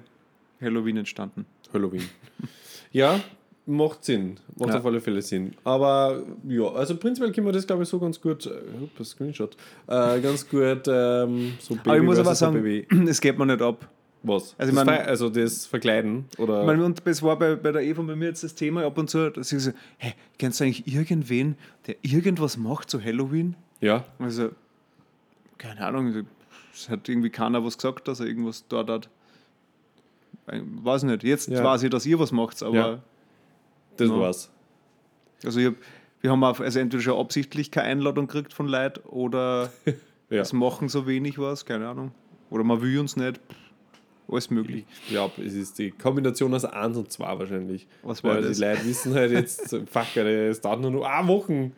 [0.63, 1.45] Halloween entstanden.
[1.73, 2.03] Halloween.
[2.91, 3.19] ja,
[3.65, 4.37] Macht Sinn.
[4.57, 4.79] Macht Ja.
[4.79, 5.53] auf alle Fälle Sinn.
[5.63, 8.45] Aber ja, also prinzipiell können wir das, glaube ich, so ganz gut.
[8.45, 8.51] Äh,
[8.83, 9.55] ups, Screenshot.
[9.87, 12.85] Äh, ganz gut ähm, so Baby Aber ich muss aber sagen, Baby.
[13.07, 13.87] es geht mir nicht ab.
[14.25, 14.53] Was?
[14.57, 16.25] Also das mein- also das Verkleiden?
[16.37, 16.59] Oder?
[16.61, 18.97] Ich meine, und das war bei, bei der Eva bei mir jetzt das Thema ab
[18.97, 21.55] und zu, dass ich so, hey, kennst du eigentlich irgendwen,
[21.87, 23.55] der irgendwas macht zu Halloween?
[23.79, 24.03] ja.
[24.19, 24.49] Also,
[25.57, 26.25] keine Ahnung,
[26.73, 29.09] es hat irgendwie keiner was gesagt, dass er irgendwas dort hat.
[30.51, 31.63] Ich weiß nicht, jetzt Ja.
[31.63, 32.99] weiß ich, dass ihr was macht, aber Ja.
[33.97, 34.19] Das Ja.
[34.19, 34.51] war's.
[35.45, 35.75] also ich hab,
[36.21, 39.71] wir haben auf, also entweder schon absichtlich keine Einladung gekriegt von Leuten oder
[40.29, 40.41] Ja.
[40.41, 42.11] es machen so wenig was, keine Ahnung.
[42.49, 43.39] Oder man will uns nicht.
[44.27, 44.85] Alles möglich.
[45.05, 47.87] Ich glaube, es ist die Kombination aus 1 und 2 wahrscheinlich.
[48.03, 48.57] Was war Weil das?
[48.57, 51.71] die Leute wissen halt jetzt, fuck, es dauert nur noch eine Woche.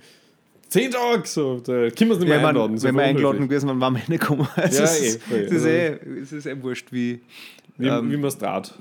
[0.70, 1.28] Zehn Tage!
[1.28, 2.78] So, da können wir es nicht mehr man, einladen.
[2.78, 4.48] so wenn wir eingeladen gewesen wären, waren wir nicht gekommen.
[4.56, 5.38] Also Ja, es, eh, voll.
[5.40, 5.88] es, ist eh,
[6.22, 7.22] es ist eh wurscht, wie,
[7.78, 8.74] Wie, ähm, wie man es draht.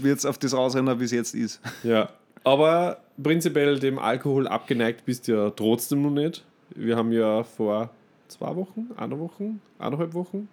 [0.00, 1.60] wie jetzt auf das rausrennen, wie es jetzt ist.
[1.84, 2.08] Ja.
[2.44, 6.44] Aber prinzipiell dem Alkohol abgeneigt bist du ja trotzdem noch nicht.
[6.74, 7.90] Wir haben ja vor
[8.28, 10.48] zwei Wochen, einer Woche, eineinhalb Wochen,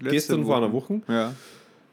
[0.00, 1.32] gestern vor einer Woche, Ja.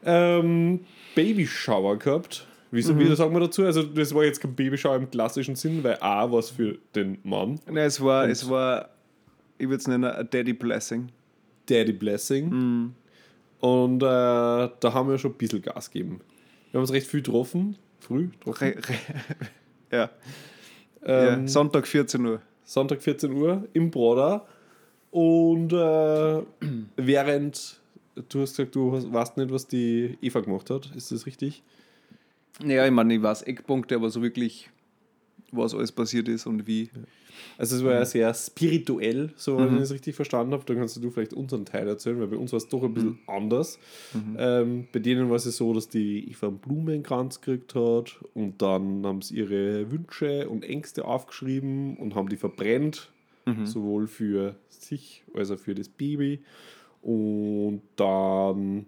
[0.04, 0.82] ähm,
[1.16, 2.46] Babyshower gehabt.
[2.72, 3.00] Wie, Mhm.
[3.00, 3.64] wie sagen wir dazu?
[3.66, 7.60] Also, das war jetzt kein Babyshower im klassischen Sinn, weil A was für den Mann,
[7.68, 8.90] Nein, es war, Und- es war,
[9.58, 11.10] ich würde es nennen, a Daddy Blessing.
[11.70, 12.50] Daddy Blessing.
[12.50, 12.94] Mhm.
[13.62, 16.20] Und äh, da haben wir schon ein bisschen Gas gegeben.
[16.72, 18.74] Wir haben uns recht viel getroffen, früh getroffen.
[19.92, 20.10] Ja.
[21.04, 21.48] Ähm, ja.
[21.48, 22.42] Sonntag 14 Uhr.
[22.64, 24.46] Sonntag 14 Uhr im Broder.
[25.12, 26.42] Und äh,
[26.96, 27.82] während
[28.30, 31.62] du hast gesagt, du hast- weißt nicht, was die Eva gemacht hat, ist das richtig?
[32.64, 34.70] Naja, ich meine, ich weiß Eckpunkte, aber so wirklich,
[35.52, 36.90] was alles passiert ist und wie.
[37.58, 40.64] Also es war ja sehr spirituell, so wenn ich es richtig verstanden habe.
[40.66, 43.20] Da kannst du vielleicht unseren Teil erzählen, weil bei uns war es doch ein bisschen
[43.28, 43.80] anders.
[44.38, 48.62] Ähm, bei denen war es ja so, dass die Eva einen Blumenkranz gekriegt hat und
[48.62, 53.12] dann haben sie ihre Wünsche und Ängste aufgeschrieben und haben die verbrennt,
[53.66, 56.40] sowohl für sich als auch für das Baby.
[57.02, 58.86] Und dann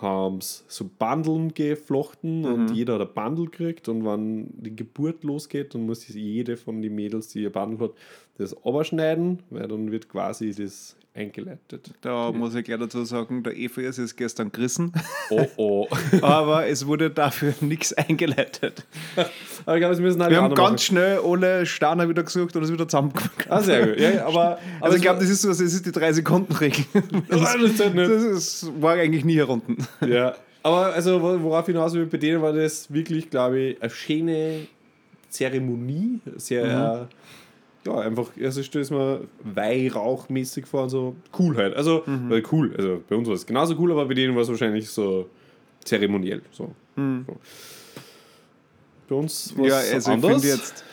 [0.00, 5.24] haben sie so Bandeln geflochten und jeder hat ein Bundle gekriegt und wenn die Geburt
[5.24, 7.94] losgeht, dann muss jede von den Mädels, die ihr Bundle hat,
[8.40, 11.90] das abschneiden, weil dann wird quasi das eingeleitet.
[12.02, 14.92] Da muss ich gleich dazu sagen, der Eva ist es gestern gerissen,
[15.30, 15.88] Oh oh.
[16.22, 18.84] aber es wurde dafür nichts eingeleitet.
[19.66, 22.62] aber ich glaube, es müssen alle Wir haben ganz schnell alle Steine wieder gesucht und
[22.62, 23.36] es wieder zusammengemacht.
[23.38, 23.50] machen.
[23.50, 23.98] Ah, sehr gut.
[24.00, 26.84] Ja, aber, aber Also ich es glaube, das ist so, das ist die 3-Sekunden-Regel.
[26.94, 27.98] Ah, das halt.
[27.98, 29.78] Das ist, war eigentlich nie herunten.
[30.06, 33.90] Ja, aber also wo- worauf hinaus will, bei denen war das wirklich, glaube ich, eine
[33.90, 34.66] schöne
[35.28, 36.20] Zeremonie.
[36.36, 36.64] Sehr,
[37.02, 37.08] Mhm.
[37.86, 41.74] Ja, einfach, also ich stelle es mir weihrauchmäßig vor und so cool halt.
[41.74, 42.30] Also, Mhm.
[42.32, 44.88] äh, cool, also bei uns war es genauso cool, aber bei denen war es wahrscheinlich
[44.90, 45.28] so
[45.84, 46.42] zeremoniell.
[46.52, 46.74] So.
[46.96, 47.24] Mhm.
[47.26, 47.36] so.
[49.08, 50.30] Bei uns war Ja, es also ich anders.
[50.42, 50.84] finde jetzt,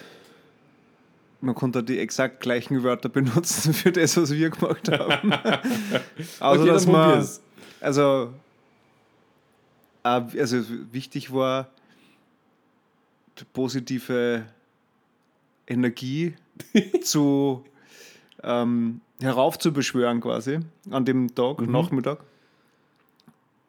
[1.41, 5.31] man konnte die exakt gleichen Wörter benutzen für das, was wir gemacht haben.
[6.39, 7.41] also, Okay, dass man, probier's.
[7.81, 8.33] also,
[10.03, 11.69] äh, also wichtig war,
[13.39, 14.45] die positive
[15.67, 16.33] Energie
[17.01, 17.63] zu
[18.43, 20.59] ähm, heraufzubeschwören quasi
[20.91, 21.71] an dem Tag, Mhm.
[21.71, 22.19] Nachmittag,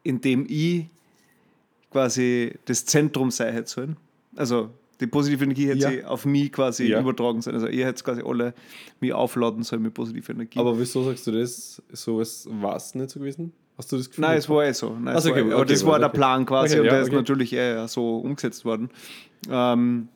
[0.03, 0.87] indem ich
[1.91, 3.97] quasi das Zentrum sei hätte sollen.
[4.37, 4.71] Also
[5.01, 5.91] die positive Energie hätte Ja.
[5.91, 7.01] sie auf mich quasi Ja.
[7.01, 7.57] übertragen sollen.
[7.57, 8.53] Also ihr hättet quasi alle
[9.01, 10.59] mich aufladen sollen mit positiver Energie.
[10.59, 11.83] Aber wieso sagst du das?
[11.93, 13.53] So war es nicht so gewesen?
[13.79, 14.23] Hast du das Gefühl?
[14.23, 14.91] Nein, es war eh so.
[14.91, 16.01] Nein, Ach es so, war okay, eh- okay, das war okay.
[16.01, 17.17] der Plan quasi Okay, und ja, der ist okay.
[17.17, 18.91] natürlich eh so umgesetzt worden.
[19.49, 20.09] Ähm,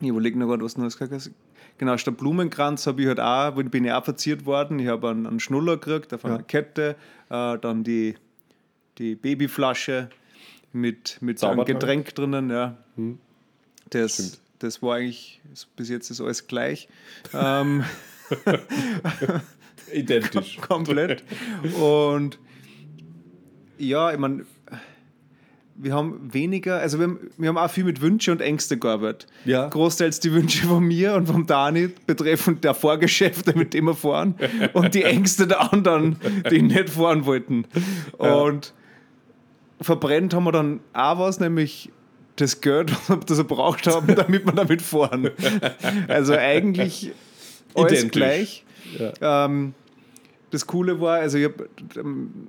[0.00, 1.30] ich überlege noch gerade, was hast.
[1.78, 4.78] Genau, statt Blumenkranz habe ich halt auch, bin ich auch verziert worden.
[4.78, 6.42] Ich habe einen, einen Schnuller gekriegt auf einer Ja.
[6.42, 6.96] Kette,
[7.30, 8.14] äh, dann die,
[8.98, 10.08] die Babyflasche
[10.72, 11.80] mit, mit einem Zaubertrank.
[11.80, 12.50] Getränk drinnen.
[12.50, 12.76] Ja.
[12.96, 13.18] Hm.
[13.90, 14.38] Das, Stimmt.
[14.60, 15.40] das war eigentlich,
[15.76, 16.88] bis jetzt ist alles gleich.
[17.34, 17.84] ähm,
[19.92, 20.58] Identisch.
[20.60, 21.24] komplett.
[21.80, 22.38] Und
[23.78, 24.46] ja, ich meine,
[25.76, 29.26] wir haben weniger, also wir haben, wir haben auch viel mit Wünsche und Ängste gearbeitet.
[29.44, 29.68] Ja.
[29.68, 34.36] Großteils die Wünsche von mir und vom Dani betreffend der Vorgeschäfte, mit dem wir fahren,
[34.72, 36.16] und die Ängste der anderen,
[36.50, 37.66] die nicht fahren wollten.
[38.18, 38.72] Und
[39.80, 41.90] verbrennt haben wir dann auch was, nämlich
[42.36, 42.92] das Geld,
[43.26, 45.30] das wir braucht haben, damit wir damit fahren.
[46.08, 47.12] Also eigentlich
[47.74, 48.10] alles Identisch.
[48.12, 48.64] gleich.
[48.98, 49.44] Ja.
[49.46, 49.74] Ähm,
[50.50, 51.64] das Coole war, also ich hab,
[51.96, 52.46] ähm,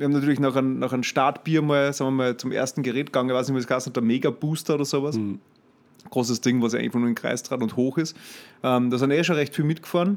[0.00, 3.08] wir haben natürlich nach einem, nach einem Startbier mal, sagen wir mal, zum ersten Gerät
[3.08, 5.18] gegangen, ich weiß nicht, wie das heißt, der Mega Booster oder sowas.
[6.08, 8.16] Großes Ding, was eigentlich nur in den Kreis trat und hoch ist.
[8.62, 10.16] Ähm, da sind eh schon recht viel mitgefahren.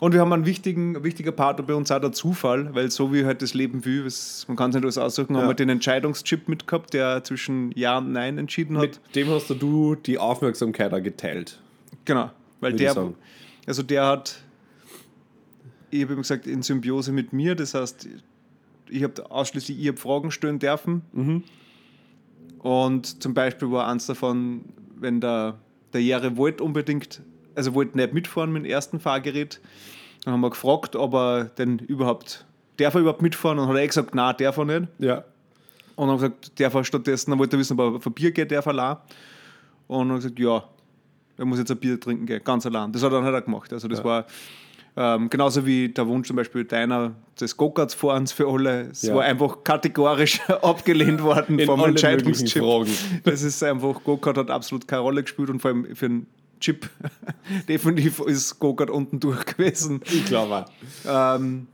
[0.00, 3.24] Und wir haben einen wichtigen, wichtiger Part bei uns auch der Zufall, weil so wie
[3.24, 5.48] halt das Leben will, was, man kann es nicht alles aussuchen, haben Ja.
[5.48, 9.00] wir den Entscheidungschip mitgehabt, der zwischen Ja und Nein entschieden hat.
[9.06, 11.58] Mit dem hast du die Aufmerksamkeit auch geteilt.
[12.04, 12.94] Genau, weil der,
[13.66, 14.42] also der hat,
[15.90, 18.06] ich habe ihm gesagt, in Symbiose mit mir, das heißt,
[18.90, 21.02] ich habe ausschließlich, ich habe Fragen stellen dürfen.
[21.12, 21.44] Mhm.
[22.58, 24.64] Und zum Beispiel war eins davon,
[24.98, 25.58] wenn der,
[25.92, 27.22] der Jere wollte unbedingt,
[27.54, 29.60] also wollte nicht mitfahren mit dem ersten Fahrgerät,
[30.24, 32.44] dann haben wir gefragt, ob er denn überhaupt,
[32.76, 33.58] darf er überhaupt mitfahren?
[33.58, 34.88] Und hat er gesagt, nein, darf er nicht.
[34.98, 35.24] Ja.
[35.96, 38.30] Und dann haben gesagt, darf er stattdessen, dann wollte er wissen, ob er ein Bier
[38.32, 38.96] geht, darf er allein.
[39.86, 40.64] Und dann haben gesagt, ja,
[41.38, 42.92] er muss jetzt ein Bier trinken gehen, ganz allein.
[42.92, 43.72] Das hat er dann halt auch gemacht.
[43.72, 44.04] Also das Ja.
[44.04, 44.26] war
[45.02, 48.82] ähm, genauso wie der Wunsch zum Beispiel deiner des Go-Karts-Fahrens für alle.
[48.90, 49.14] Es Ja.
[49.14, 52.62] war einfach kategorisch abgelehnt worden In vom Entscheidungschip.
[53.24, 56.26] Das ist einfach, Go-Kart hat absolut keine Rolle gespielt und vor allem für einen
[56.60, 56.90] Chip
[57.68, 60.02] definitiv ist Go-Kart unten durch gewesen.
[60.04, 60.66] Ich glaube
[61.08, 61.66] Ähm,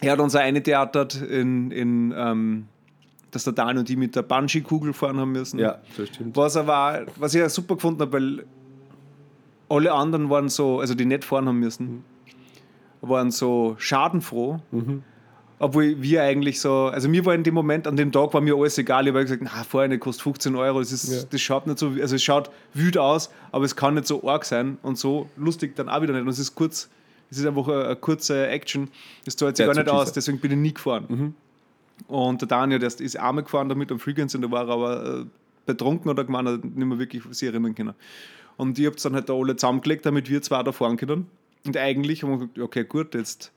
[0.00, 2.66] er hat uns auch eine theatert, in, in, ähm,
[3.32, 5.58] dass der Dan und die mit der Bungee-Kugel fahren haben müssen.
[5.58, 6.36] Ja, das stimmt.
[6.36, 8.44] Was aber, was ich auch super gefunden habe, weil
[9.68, 12.04] alle anderen waren so, also die nicht fahren haben müssen,
[13.00, 14.60] waren so schadenfroh.
[15.60, 18.54] Obwohl wir eigentlich so, also mir war in dem Moment, an dem Tag war mir
[18.56, 19.08] alles egal.
[19.08, 21.22] Ich habe gesagt, na, vorher nicht kostet 15 Euro, das, ist, Ja.
[21.28, 24.44] das schaut nicht so, also es schaut wütend aus, aber es kann nicht so arg
[24.44, 26.22] sein und so lustig dann auch wieder nicht.
[26.22, 26.88] Und es ist kurz,
[27.28, 28.88] es ist einfach eine, eine kurze Action,
[29.24, 31.34] das zahlt sich Der gar nicht aus, deswegen bin ich nie gefahren.
[32.06, 35.24] Und der Daniel, der ist einmal gefahren damit am Frequency und der war aber äh,
[35.66, 37.94] betrunken oder gemeint, hat nicht mehr wirklich sich erinnern können.
[38.56, 41.26] Und ich habe dann halt da alle zusammengelegt, damit wir zwei da fahren können.
[41.68, 43.52] Und eigentlich haben wir gesagt, okay, gut, jetzt,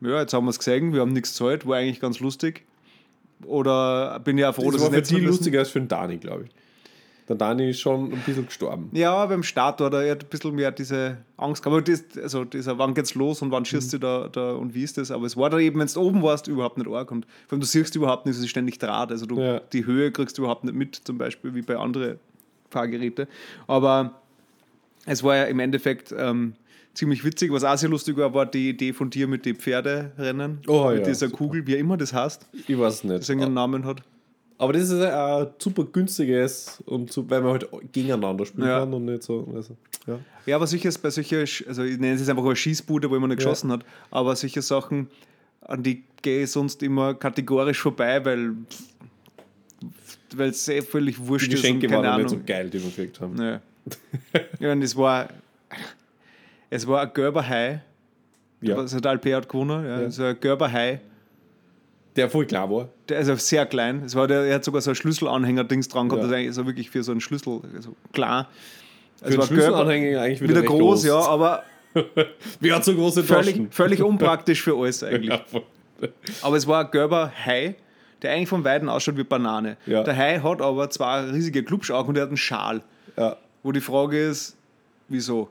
[0.00, 2.64] ja, jetzt haben wir es gesehen, wir haben nichts gezahlt, war eigentlich ganz lustig.
[3.44, 5.26] Oder bin ich auch froh, Das dass für nicht müssen.
[5.26, 6.50] lustiger als für den Dani, glaube ich.
[7.28, 8.88] Der Dani ist schon ein bisschen gestorben.
[8.92, 11.66] Ja, beim Start war da eher ein bisschen mehr diese Angst.
[11.66, 14.82] Aber das, also dieser, wann geht's los und wann schießt du da, da und wie
[14.82, 15.10] ist das?
[15.10, 17.10] Aber es war dann eben, wenn du oben warst, überhaupt nicht arg.
[17.10, 19.10] Und vor allem, du siehst überhaupt nicht, es ist ständig Draht.
[19.12, 19.60] Also du, Ja.
[19.60, 22.18] die Höhe kriegst du überhaupt nicht mit, zum Beispiel wie bei anderen
[22.70, 23.26] Fahrgeräten.
[23.66, 24.14] Aber
[25.04, 26.54] es war ja im Endeffekt ähm,
[26.94, 27.52] ziemlich witzig.
[27.52, 30.58] Was auch sehr lustig war, war die Idee von dir mit den Pferderennen.
[30.66, 31.38] Oh, mit ja, dieser super.
[31.38, 33.20] Kugel, wie immer das heißt, Ich weiß es nicht.
[33.20, 34.02] das irgendeinen Namen hat.
[34.60, 38.80] Aber das ist ein super günstiges, und so, weil man halt gegeneinander spielen Ja.
[38.80, 39.46] kann und nicht so.
[39.54, 40.18] Also, ja.
[40.46, 43.28] Ja, aber sicher ist bei solchen, also ich nenne es einfach eine Schießbude, wo man
[43.28, 43.44] nicht Ja.
[43.44, 45.08] geschossen hat, aber solche Sachen,
[45.60, 48.54] an die gehe ich sonst immer kategorisch vorbei, weil
[50.34, 52.90] weil es eh völlig wurscht Die Geschenke ist und waren nicht so geil, die wir
[52.90, 53.40] gekriegt haben.
[53.40, 53.60] Ja.
[54.58, 55.28] ja, und es war,
[56.70, 57.82] es war ein gelber Hai,
[58.60, 58.76] Ja.
[58.76, 60.04] also der Alpe hat gewonnen, ja, Ja.
[60.04, 61.00] also ein gelber Hai,
[62.16, 62.88] Der voll klar war.
[63.08, 66.08] der ist also sehr klein, es war der, er hat sogar so ein Schlüsselanhänger-Dings dran
[66.08, 66.28] gehabt, Ja.
[66.28, 68.48] das ist eigentlich so wirklich für so einen Schlüssel, also klar.
[69.22, 71.62] Für den war Schlüsselanhänger eigentlich wieder, wieder recht groß, ja, aber
[72.60, 73.72] Wer hat so große völlig, Taschen?
[73.72, 75.40] völlig unpraktisch für alles eigentlich.
[76.42, 77.74] Aber es war ein gelber Hai,
[78.22, 79.76] der eigentlich vom Weiden ausschaut wie Banane.
[79.86, 80.02] Ja.
[80.04, 82.82] Der Hai hat aber zwei riesige Klubschaugen und er hat einen Schal.
[83.16, 83.36] ja.
[83.64, 84.56] Wo die Frage ist,
[85.08, 85.48] wieso?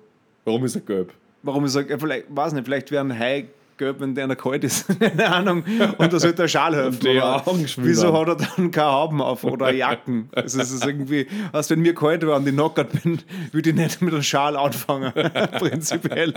[0.47, 1.13] Warum ist er gelb?
[1.43, 4.63] Warum ich sage, ja, vielleicht, weiß nicht, vielleicht wäre ein Hai gelb, wenn der kalt
[4.63, 4.87] ist.
[4.99, 5.61] Keine Ahnung.
[5.97, 7.01] Und da sollte der Schal helfen.
[7.01, 10.29] die aber Augen geschwüllt Wieso hat er dann keine Hauben auf oder Jacken?
[10.31, 13.19] Also es ist irgendwie, als wenn mir kalt war und ich knockert bin,
[13.51, 15.11] würde ich nicht mit einem Schal anfangen.
[15.59, 16.33] Prinzipiell.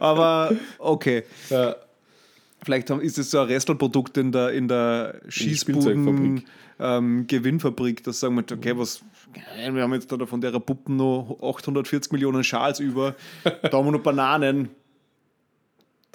[0.00, 1.22] Aber okay.
[1.48, 1.76] Ja.
[2.64, 6.44] Vielleicht ist es so ein Restelprodukt in der, in der Schießbuden
[6.80, 9.02] ähm, Gewinnfabrik, das sagen wir, okay, was,
[9.70, 13.92] wir haben jetzt da von der Puppen noch 840 Millionen Schals über, da haben wir
[13.92, 14.70] noch Bananen.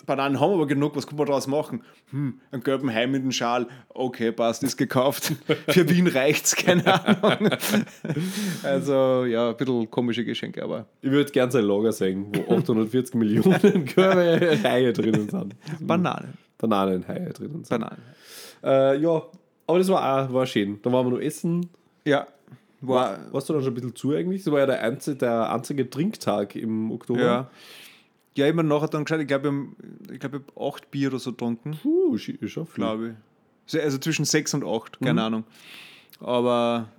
[0.09, 1.83] Bananen haben wir aber genug, was kann man daraus machen?
[2.09, 5.33] Hm, einen gelben Hai mit einem Schal, okay, passt, ist gekauft.
[5.67, 7.51] Für Wien reicht's, keine Ahnung.
[8.63, 13.13] Also, ja, ein bisschen komische Geschenke, aber Ich würde gerne sein Lager sehen, wo 840
[13.13, 15.55] Millionen Körbe Haie drinnen sind.
[15.79, 16.33] Bananen.
[16.57, 17.69] Bananenhaie drinnen sind.
[17.69, 18.01] Bananen.
[18.63, 19.21] Äh, ja,
[19.67, 20.79] aber das war auch war schön.
[20.81, 21.69] Da waren wir noch essen.
[22.03, 22.25] Ja,
[22.81, 24.43] war, Warst du dann schon ein bisschen zu eigentlich?
[24.43, 27.21] Das war ja der einzige, der einzige Trinktag im Oktober.
[27.21, 27.49] Ja.
[28.35, 31.09] Ja, immer nachher dann geschaut, ich glaube, ich habe ich glaub, ich hab acht Bier
[31.09, 32.75] oder so getrunken, Puh, ist schon viel.
[32.75, 33.13] glaube ich.
[33.65, 35.05] So, Also zwischen sechs und acht, Mhm.
[35.05, 35.43] keine Ahnung.
[36.21, 36.89] Aber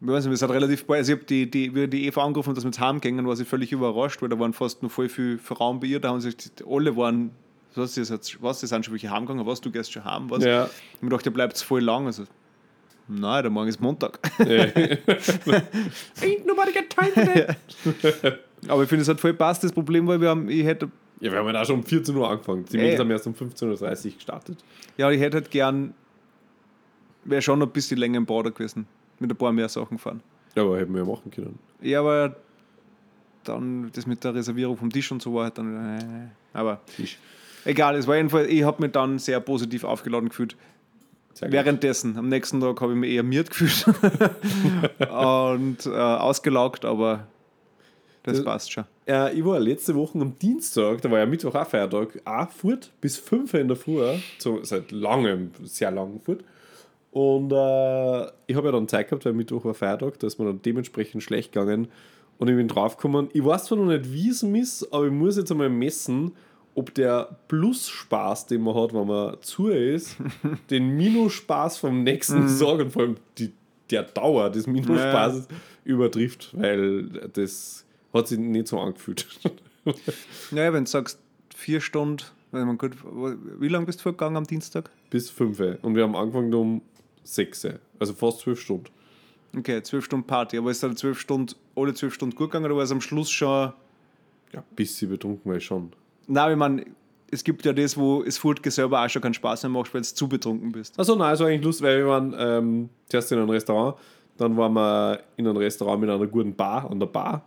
[0.00, 2.54] ich weiß nicht, es hat relativ bald, also ich habe die, die, die Eva angerufen,
[2.54, 5.38] dass wir jetzt heimgehen, war sie völlig überrascht, weil da waren fast noch voll viel
[5.38, 7.30] Frauen bei ihr, da haben sie gesagt, alle waren,
[7.74, 10.44] was, das jetzt, was, die sind schon welche heimgegangen, was, du gehst schon heim, was?
[10.44, 10.64] Ja.
[10.66, 12.24] Ich habe mir gedacht, der bleibt voll lang, also
[13.08, 14.18] nein, der Morgen ist Montag.
[14.38, 14.98] Ain't
[16.46, 17.56] nobody got time that.
[18.68, 19.64] Aber ich finde, es hat voll passt.
[19.64, 22.14] Das Problem war, wir haben, ich hätte Ja, wir haben ja auch schon um 14
[22.16, 22.64] Uhr angefangen.
[22.70, 22.76] Die.
[22.76, 24.64] Mädels haben erst um 15.30 Uhr gestartet.
[24.96, 25.94] Ja, ich hätte halt gern,
[27.24, 28.86] wäre schon noch ein bisschen länger im Border gewesen,
[29.18, 30.22] mit ein paar mehr Sachen fahren.
[30.54, 31.58] Ja, aber hätten wir ja machen können.
[31.80, 32.36] Ja, aber
[33.44, 35.98] dann das mit der Reservierung vom Tisch und so war halt dann.
[35.98, 37.18] Äh, aber Tisch.
[37.64, 40.56] egal, es war jedenfalls, ich habe mich dann sehr positiv aufgeladen gefühlt.
[41.40, 43.86] Währenddessen, am nächsten Tag habe ich mich eher miert gefühlt
[45.10, 47.26] und äh, ausgelaugt, aber
[48.24, 48.84] das Das- passt schon.
[49.06, 52.90] Äh, ich war letzte Woche am Dienstag, da war ja Mittwoch auch Feiertag, auch fort
[53.00, 54.00] bis 5 Uhr in der Früh,
[54.38, 56.40] so seit langem, sehr langem fort.
[57.12, 60.46] Und äh, ich habe ja dann Zeit gehabt, weil Mittwoch war Feiertag, da ist mir
[60.46, 61.86] dann dementsprechend schlecht gegangen.
[62.38, 65.36] Und ich bin draufgekommen, ich weiß zwar noch nicht, wie es ist, aber ich muss
[65.36, 66.32] jetzt einmal messen,
[66.74, 70.16] ob der Plus-Spaß, den man hat, wenn man zu ist,
[70.70, 73.52] den Minusspaß vom nächsten Tag und vor allem die,
[73.90, 75.46] der Dauer des Minusspaßes
[75.84, 77.83] übertrifft, weil das
[78.14, 79.26] hat sich nicht so angefühlt.
[80.50, 81.18] Naja, wenn du sagst,
[81.54, 82.92] vier Stunden, wenn man gut,
[83.60, 84.90] wie lange bist du vorgegangen am Dienstag?
[85.10, 86.80] Bis 5 Und wir haben angefangen um
[87.24, 88.86] 6 Also fast 12 Stunden.
[89.56, 92.76] Okay, zwölf Stunden Party, aber ist dann zwölf Stunden, alle zwölf Stunden gut gegangen oder
[92.76, 93.72] war es am Schluss schon.
[94.52, 95.92] Ja, bis sie betrunken war ich schon.
[96.26, 96.86] Nein, ich meine,
[97.30, 100.00] es gibt ja das, wo es Food selber auch schon keinen Spaß mehr macht, weil
[100.00, 100.98] du zu betrunken bist.
[100.98, 103.96] Also nein, es war eigentlich lustig, weil wir waren ähm, zuerst in einem Restaurant,
[104.38, 107.44] dann waren wir in einem Restaurant mit einer guten Bar an der Bar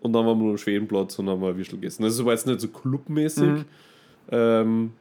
[0.00, 2.04] und dann waren wir nur am Schwedenplatz und haben wir Wischel gegessen.
[2.04, 3.64] Also es war jetzt nicht so clubmäßig.
[4.30, 4.92] Ähm,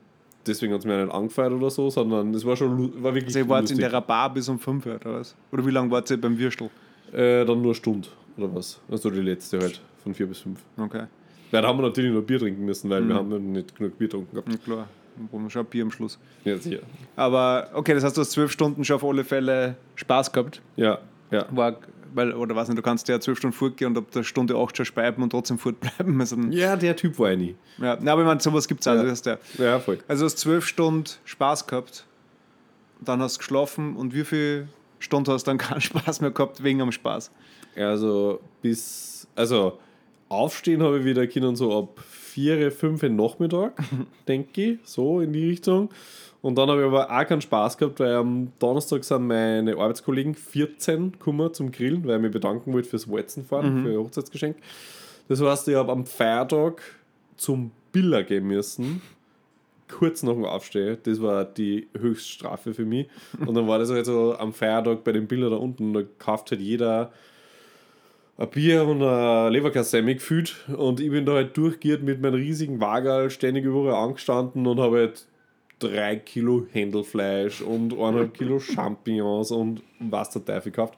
[0.45, 3.39] deswegen hat es mir nicht angefeiert oder so, sondern es war schon war wirklich Also,
[3.39, 5.35] ihr wart in der Bar bis um fünf oder was?
[5.51, 6.69] Oder wie lange wart ihr beim Würstel?
[7.11, 8.07] äh, dann nur eine Stunde
[8.37, 8.79] oder was.
[8.89, 10.59] Also die letzte halt, von 4 bis 5.
[10.77, 11.05] Okay,
[11.51, 13.97] Ja, da haben wir natürlich noch Bier trinken müssen, weil wir haben ja nicht genug
[13.97, 14.47] Bier getrunken gehabt.
[14.51, 14.87] na klar.
[15.17, 16.19] Dann brauchen wir schon ein Bier am Schluss.
[16.45, 16.79] Ja, sicher.
[17.15, 20.61] Aber okay, das heißt, du hast zwölf Stunden schon auf alle Fälle Spaß gehabt.
[20.77, 20.99] Ja,
[21.31, 21.45] ja.
[21.51, 21.77] War,
[22.13, 24.75] weil, oder was nicht, du kannst ja zwölf Stunden fortgehen und ab der Stunde acht
[24.75, 26.19] schon speiben und trotzdem fortbleiben.
[26.19, 27.55] Also, Ja, der Typ war ich nie.
[27.77, 27.97] ja.
[28.01, 28.95] Na, aber ich meine, sowas gibt es auch.
[28.95, 29.03] Ja.
[29.03, 29.79] Das heißt, ja.
[29.79, 29.99] Voll.
[30.07, 32.05] Also du hast zwölf Stunden Spaß gehabt,
[33.01, 34.67] dann hast du geschlafen und wie viele
[34.99, 37.31] Stunden hast du dann keinen Spaß mehr gehabt wegen am Spaß?
[37.75, 39.79] Also bis, also
[40.27, 43.73] aufstehen habe ich wieder können so ab 4, 5 Uhr Nachmittag,
[44.27, 45.89] denke ich, so in die Richtung.
[46.41, 50.35] Und dann habe ich aber auch keinen Spaß gehabt, weil am Donnerstag sind meine Arbeitskollegen
[50.35, 54.55] 14 gekommen zum Grillen, weil ich mich bedanken wollte fürs Walzenfahren, für ihr Hochzeitsgeschenk.
[55.27, 56.81] Das heißt, ich habe am Feiertag
[57.35, 59.01] zum Biller gehen müssen,
[59.89, 60.97] kurz nach dem Aufstehen.
[61.03, 63.07] Das war die Höchststrafe für mich.
[63.45, 66.51] Und dann war das halt so am Feiertag bei dem Biller da unten, da kauft
[66.51, 67.11] halt jeder
[68.37, 72.79] ein Bier und ein Leberkassemmel gefühlt und ich bin da halt durchgeht mit meinem riesigen
[72.79, 75.27] Wagerl ständig überall angestanden und habe halt
[75.79, 80.97] drei Kilo Händelfleisch und eineinhalb Kilo Champignons und was der Teufel gekauft.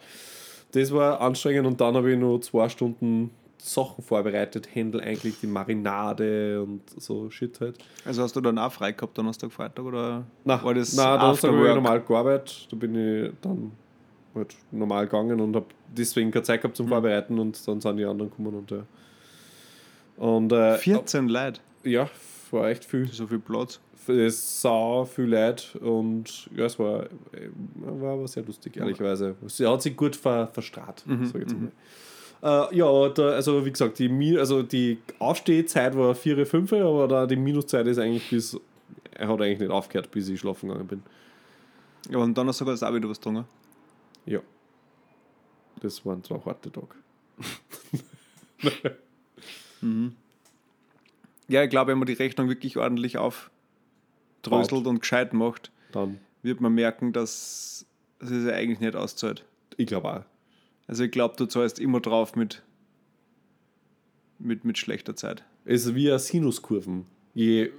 [0.73, 5.45] Das war anstrengend und dann habe ich noch zwei Stunden Sachen vorbereitet, Händel eigentlich, die
[5.47, 7.77] Marinade und so Shit halt.
[8.05, 11.49] Also hast du dann auch frei gehabt, Donnerstag, Freitag oder Na, war das da after
[11.49, 13.71] habe ich normal gearbeitet, da bin ich dann
[14.33, 16.77] halt normal gegangen und habe deswegen keine Zeit gehabt Mhm.
[16.77, 18.83] zum Vorbereiten und dann sind die anderen gekommen und ja.
[20.17, 22.09] Und äh, 14 Leute, ja,
[22.51, 23.07] war echt viel.
[23.11, 23.79] so viel Platz.
[24.07, 29.35] Es ist sau viel Leid und ja, es war, äh, war aber sehr lustig, ehrlicherweise.
[29.47, 31.71] Sie hat sich gut ver, verstrahlt, Mhm, sag ich jetzt mal.
[32.71, 37.07] Äh, ja, da, also wie gesagt, die, Mi- also die Aufstehzeit war 4, 5, aber
[37.07, 38.59] da die Minuszeit ist eigentlich bis,
[39.13, 41.03] er hat eigentlich nicht aufgehört, bis ich schlafen gegangen bin.
[42.09, 43.45] Ja, und Donnerstag hast du auch wieder was getrunken.
[44.25, 44.39] Ja.
[45.81, 46.87] Das waren zwei harte Tage.
[51.47, 53.17] Ja, ich glaube, wenn man die Rechnung wirklich ordentlich
[54.47, 57.85] aufdröselt und gescheit macht, Dann, wird man merken, dass
[58.19, 59.45] es sich ja eigentlich nicht auszahlt.
[59.77, 60.23] ich glaube auch.
[60.87, 62.63] Also ich glaube, du zahlst immer drauf mit,
[64.39, 65.43] mit, mit schlechter Zeit.
[65.65, 67.05] Es ist wie eine Sinuskurven.
[67.33, 67.69] Je,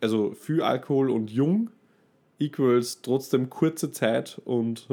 [0.00, 1.70] also viel Alkohol und jung
[2.38, 4.88] equals trotzdem kurze Zeit und,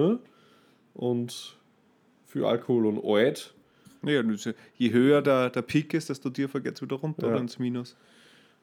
[0.93, 1.57] und
[2.25, 3.53] viel Alkohol und alt.
[4.01, 4.23] Naja,
[4.77, 7.33] je höher der, der Peak ist, desto tiefer geht es wieder runter Ja.
[7.33, 7.95] oder ins Minus.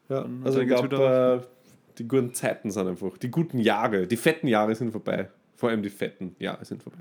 [0.09, 1.47] Ja, Dann- also ich glaube,
[1.97, 5.29] die guten Zeiten sind einfach, die guten Jahre, die fetten Jahre sind vorbei.
[5.55, 6.99] Vor allem die fetten Jahre sind vorbei.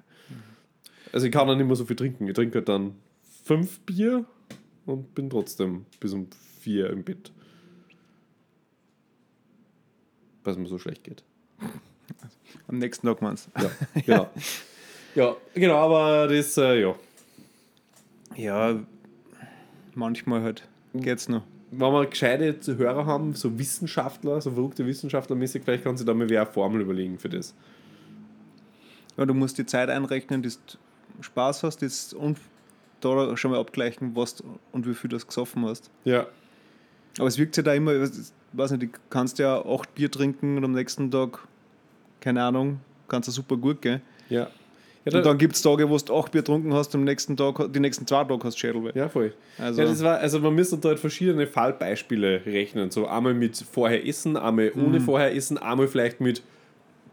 [1.13, 2.27] Also ich kann dann nicht mehr so viel trinken.
[2.27, 2.97] Ich trinke halt dann
[3.45, 4.25] fünf Bier
[4.87, 6.29] und bin trotzdem bis um
[6.61, 7.33] vier im Bett.
[10.43, 11.23] Weil es mir so schlecht geht.
[12.69, 13.63] Am nächsten Tag meinst du?
[13.63, 13.71] Ja,
[14.03, 14.31] genau.
[15.15, 16.95] ja, genau, aber das, äh, ja.
[18.37, 18.81] Ja,
[19.95, 21.45] manchmal halt geht's noch.
[21.71, 26.15] Wenn wir gescheite Hörer haben, so Wissenschaftler, so verrückte Wissenschaftler mäßig, vielleicht kann sich da
[26.15, 27.55] mal wer eine Formel überlegen für das.
[29.17, 32.39] Ja, du musst die Zeit einrechnen, die du Spaß hast jetzt und
[33.01, 34.43] da schon mal abgleichen, was
[34.73, 35.91] und wie viel du das gesoffen hast.
[36.05, 36.27] Ja.
[37.19, 38.11] Aber es wirkt ja da immer, ich
[38.53, 41.47] weiß nicht, du kannst ja acht Bier trinken und am nächsten Tag,
[42.21, 44.03] keine Ahnung, kannst du super gut gehen.
[44.29, 44.49] Ja.
[45.13, 47.37] Da- und dann gibt es Tage, wo du acht Bier getrunken hast und am nächsten
[47.37, 48.91] Tag, die nächsten zwei Tage hast du Schädelweh.
[48.95, 49.33] Ja, voll.
[49.59, 52.91] Also- ja, das war, also man müsste da halt verschiedene Fallbeispiele rechnen.
[52.91, 54.85] So einmal mit vorher essen, einmal Mhm.
[54.87, 56.43] ohne vorher essen, einmal vielleicht mit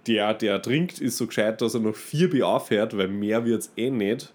[0.07, 3.61] der, der trinkt, ist so gescheit, dass er noch vier Bier aufhört, weil mehr wird
[3.61, 4.33] es eh nicht.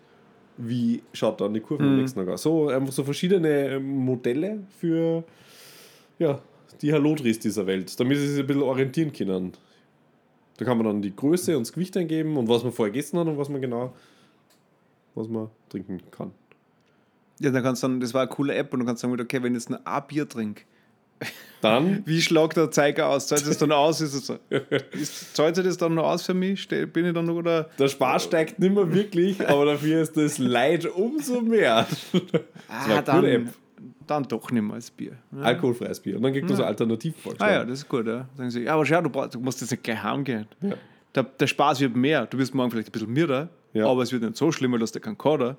[0.57, 1.89] Wie schaut dann die Kurve Mhm.
[1.91, 2.43] am nächsten Tag aus?
[2.43, 5.25] So, einfach so verschiedene ähm, Modelle für
[6.19, 6.41] ja,
[6.83, 9.53] die Halodris dieser Welt, damit sie sich ein bisschen orientieren können.
[10.59, 13.19] Da kann man dann die Größe und das Gewicht eingeben und was man vorher gegessen
[13.19, 13.95] hat und was man genau
[15.15, 16.31] was man trinken kann.
[17.41, 19.43] Ja, dann kannst du dann, das war eine coole App und du kannst sagen, okay,
[19.43, 20.63] wenn ich jetzt nur ein Bier trinke,
[21.61, 23.27] Dann wie schlagt der Zeiger aus?
[23.27, 24.01] Zahlt es dann aus?
[24.01, 24.37] Ist es so,
[24.93, 26.63] ist, zahlt sich das dann noch aus für mich?
[26.63, 27.69] Ste- Bin ich dann noch oder?
[27.79, 31.87] Der Spaß steigt nicht mehr wirklich, aber dafür ist das Leid umso mehr.
[32.69, 33.49] war eine dann, coole App.
[34.11, 35.13] Dann doch nicht mehr als Bier.
[35.33, 35.43] Ja.
[35.43, 36.17] Alkoholfreies Bier.
[36.17, 38.29] Und dann gibt es so alternativ Ah ja, das ist gut, ja.
[38.37, 40.47] Sagen sie, ja, aber schau, du, brauchst, du musst jetzt nicht gleich heimgehen.
[41.15, 42.27] Der, der Spaß wird mehr.
[42.27, 43.87] Du wirst morgen vielleicht ein bisschen müder, Ja.
[43.87, 45.57] aber es wird nicht so schlimm, weil du hast ja keinen Kader.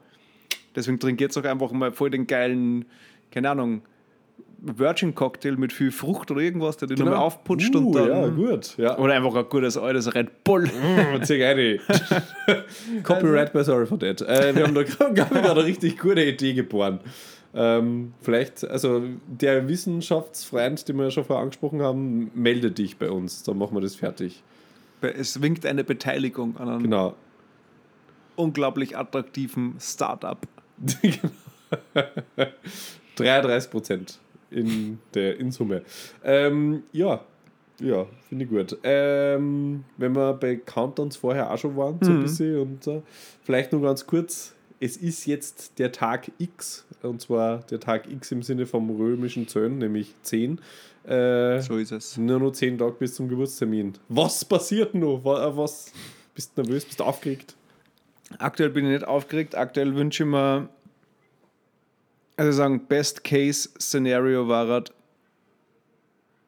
[0.75, 2.85] Deswegen trink jetzt auch einfach mal voll den geilen,
[3.31, 3.81] keine Ahnung,
[4.61, 8.09] Virgin-Cocktail mit viel Frucht oder irgendwas, der den nochmal aufputscht uh, und dann.
[8.09, 8.77] Ja, gut.
[8.77, 8.97] Ja.
[8.97, 10.63] Oder einfach ein gutes altes Red Bull.
[10.65, 11.21] Mm.
[13.03, 14.21] Copyright by Sorry for That.
[14.21, 14.83] Äh, wir haben da,
[15.13, 16.99] gerade eine richtig gute Idee geboren.
[17.53, 23.09] Ähm, vielleicht, also der Wissenschaftsfreund, den wir ja schon vorher angesprochen haben, melde dich bei
[23.09, 24.43] uns, dann machen wir das fertig.
[25.01, 27.15] Es winkt eine Beteiligung an einem Genau.
[28.35, 30.37] unglaublich attraktiven Startup.
[33.15, 34.19] 33 Prozent
[34.51, 35.83] in der in Summe.
[36.23, 37.21] Ähm, ja,
[37.79, 38.77] ja, finde ich gut.
[38.83, 43.03] Ähm, wenn wir bei Countdowns vorher auch schon waren, so ein bisschen und so,
[43.43, 44.55] vielleicht nur ganz kurz.
[44.81, 49.47] Es ist jetzt der Tag X, und zwar der Tag X im Sinne vom römischen
[49.47, 50.59] Zölln, nämlich 10.
[51.05, 52.17] Äh, So ist es.
[52.17, 53.93] Nur noch 10 Tage bis zum Geburtstermin.
[54.09, 55.23] Was passiert noch?
[55.23, 55.91] Wa- Was?
[56.35, 56.85] Bist du nervös?
[56.85, 57.55] Bist du aufgeregt?
[58.37, 59.55] Aktuell bin ich nicht aufgeregt.
[59.55, 60.69] Aktuell wünsche ich mir,
[62.37, 64.93] also sagen, Best-Case-Szenario war halt,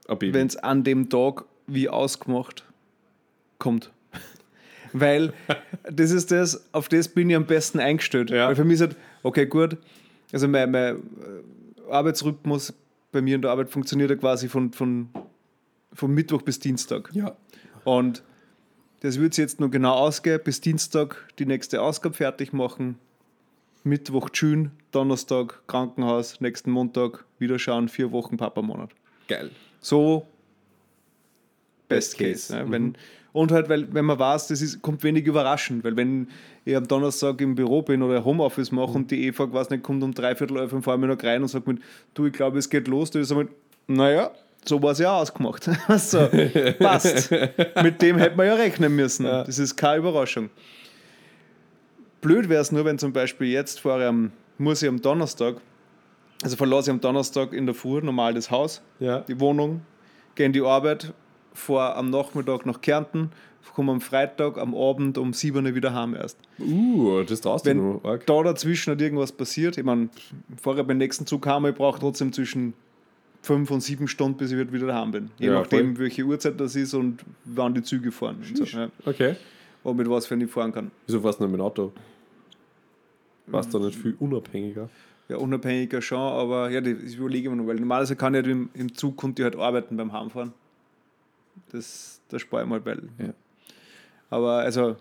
[0.08, 0.34] Ein Baby.
[0.34, 2.66] wenn es an dem Tag wie ausgemacht
[3.58, 3.92] kommt.
[4.94, 5.34] Weil
[5.90, 8.30] das ist das, auf das bin ich am besten eingestellt.
[8.30, 8.48] Ja.
[8.48, 9.78] Weil für mich ist halt, okay, gut,
[10.32, 12.74] also mein, mein äh, Arbeitsrhythmus
[13.12, 15.10] bei mir in der Arbeit funktioniert ja quasi von, von,
[15.94, 17.10] von Mittwoch bis Dienstag.
[17.14, 17.36] ja.
[17.84, 18.24] Und
[19.02, 23.00] das wird jetzt nur genau ausgehen, bis Dienstag die nächste Ausgabe fertig machen.
[23.84, 28.92] Mittwoch schön, Donnerstag Krankenhaus, nächsten Montag wieder schauen, vier Wochen Papa-Monat.
[29.28, 29.50] Geil.
[29.80, 30.28] So
[31.88, 32.54] Best Best Case.
[32.54, 32.58] Case.
[32.58, 32.96] Ja, wenn,
[33.34, 36.28] und halt, weil, wenn man weiß, das ist, kommt wenig überraschend, weil wenn
[36.66, 40.04] ich am Donnerstag im Büro bin oder Homeoffice mache und die Eva weiß nicht, kommt
[40.04, 41.76] um dreiviertel elf und vor mir noch rein und sagt mir,
[42.14, 43.48] du, ich glaube, es geht los, da ist einmal,
[43.88, 44.32] naja,
[44.66, 45.64] so war es ja ausgemacht.
[45.98, 46.30] so,
[46.80, 47.32] passt.
[47.82, 49.24] Mit dem hätte man ja rechnen müssen.
[49.26, 50.50] Das ist keine Überraschung.
[52.22, 55.56] Blöd wäre es nur, wenn zum Beispiel jetzt fahre am, muss ich am Donnerstag,
[56.44, 59.22] also verlasse ich am Donnerstag in der Früh normal das Haus, Ja.
[59.22, 59.82] die Wohnung,
[60.36, 61.14] gehe in die Arbeit,
[61.54, 63.32] fahre am Nachmittag nach Kärnten,
[63.74, 66.38] komme am Freitag am Abend um 7 Uhr wieder heim erst.
[66.60, 68.04] Uh, das traust du Wenn noch.
[68.04, 68.26] Arg.
[68.26, 70.10] da dazwischen hat irgendwas passiert, ich meine,
[70.62, 72.74] vorher beim nächsten Zug heim, ich brauche trotzdem zwischen
[73.44, 75.32] 5 und 7 Stunden, bis ich wieder daheim bin.
[75.38, 78.38] Je Ja, nachdem, welche Uhrzeit das ist und wann die Züge fahren.
[78.48, 78.90] Und, so, ja.
[79.06, 79.36] Okay.
[79.84, 80.92] und mit was für ich fahren kann.
[81.08, 81.92] Wieso fährst du nicht mit dem Auto?
[83.48, 84.90] Warst du da nicht viel unabhängiger?
[85.28, 88.48] Ja, unabhängiger schon, aber ja, das ich überlege mir noch, weil normalerweise kann ich halt
[88.48, 90.54] im, im Zug ich halt arbeiten beim Heimfahren.
[91.72, 93.04] Das, das spare ich mal, weil.
[93.18, 93.34] Ja.
[94.30, 94.96] Aber also,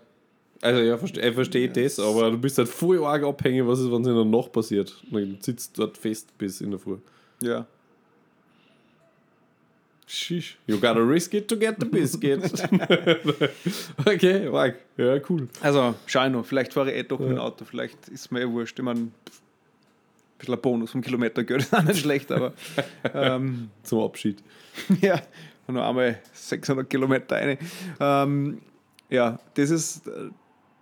[0.61, 4.01] Also ja, ich verstehe das, aber du bist halt voll arg abhängig, was ist, wenn
[4.01, 5.01] es in der Nacht passiert.
[5.11, 6.97] Dann sitzt dort fest bis in der Früh.
[7.41, 7.65] ja.
[10.07, 10.57] Shish.
[10.67, 12.41] You gotta risk it to get the biscuit.
[14.05, 14.75] okay, arg.
[14.97, 15.47] Ja, cool.
[15.61, 16.45] Also, schau ich noch.
[16.45, 17.63] Vielleicht fahre ich eh doch mit dem Auto.
[17.63, 18.77] Vielleicht ist mir eh wurscht.
[18.77, 19.13] Ich meine, ein
[20.37, 22.51] bisschen ein Bonus vom Kilometergeld ist auch nicht schlecht, aber
[23.13, 24.43] ähm, Zum Abschied.
[25.01, 25.21] ja,
[25.71, 27.57] und noch einmal 600 Kilometer rein.
[27.99, 28.61] Ähm,
[29.09, 30.29] ja, das ist äh,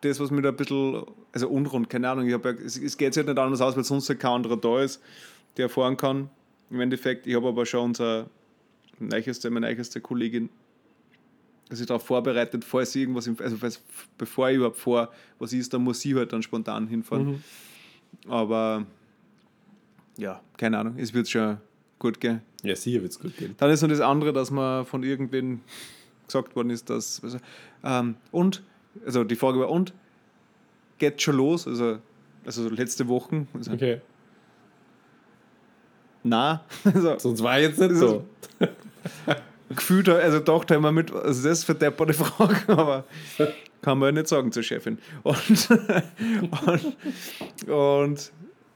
[0.02, 2.28] das, was mir da ein bisschen, also unrund, keine Ahnung.
[2.28, 4.58] Ich hab ja, es, es geht halt nicht anders aus, weil sonst halt kein anderer
[4.58, 5.02] da ist,
[5.58, 6.30] der fahren kann.
[6.70, 8.28] Im Endeffekt, ich habe aber schon unser
[9.00, 10.50] neicheste, meine neicheste Kollegin
[11.70, 13.82] sich darauf vorbereitet, falls sie irgendwas, im, also falls,
[14.18, 17.44] bevor ich überhaupt vor, was ist, dann muss sie halt dann spontan hinfahren.
[18.28, 18.86] Aber
[20.18, 21.58] ja, keine Ahnung, es wird schon
[22.00, 22.42] gut gehen.
[22.64, 23.56] Ja, sicher wird es gut gehen.
[23.58, 25.62] Dann ist noch das andere, dass man von irgendwen
[26.26, 27.24] gesagt worden ist, dass.
[27.24, 27.38] Also,
[27.84, 28.64] ähm, und,
[29.06, 29.94] also die Frage war, und
[30.98, 31.68] geht schon los?
[31.68, 32.00] Also,
[32.46, 33.48] also letzte Woche.
[33.54, 34.02] Also, Okay.
[36.24, 38.26] Na, also, Sonst war jetzt nicht so.
[39.70, 43.06] gefühlt, also dachte ich mir mit, also das ist für depperte Frage, aber
[43.82, 44.98] Kann man ja nicht sagen zur Chefin.
[45.24, 45.70] Und,
[46.66, 48.32] und, und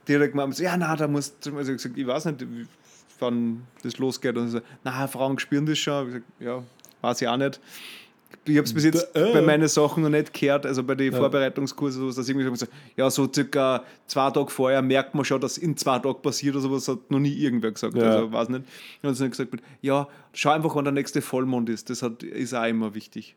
[0.08, 2.46] die hat gemeint, ja, na, da muss, also ich gesagt, ich weiß nicht,
[3.20, 4.36] wann das losgeht.
[4.36, 6.06] Und so, na, Frauen spüren das schon.
[6.08, 6.62] Ich gesagt, ja,
[7.00, 7.60] weiß ich auch nicht.
[8.46, 9.32] Ich habe es bis jetzt Äh.
[9.32, 13.08] bei meinen Sachen noch nicht gehört, also bei den Vorbereitungskursen, sowas, dass irgendwie so, ja,
[13.08, 16.88] so circa zwei Tage vorher merkt man schon, dass in zwei Tagen passiert oder sowas,
[16.88, 17.96] hat noch nie irgendwer gesagt.
[17.96, 18.02] Ja.
[18.02, 18.64] Also, weiß nicht.
[19.02, 21.88] Und dann gesagt, ja, schau einfach, wann der nächste Vollmond ist.
[21.90, 23.34] Das hat, ist auch immer wichtig.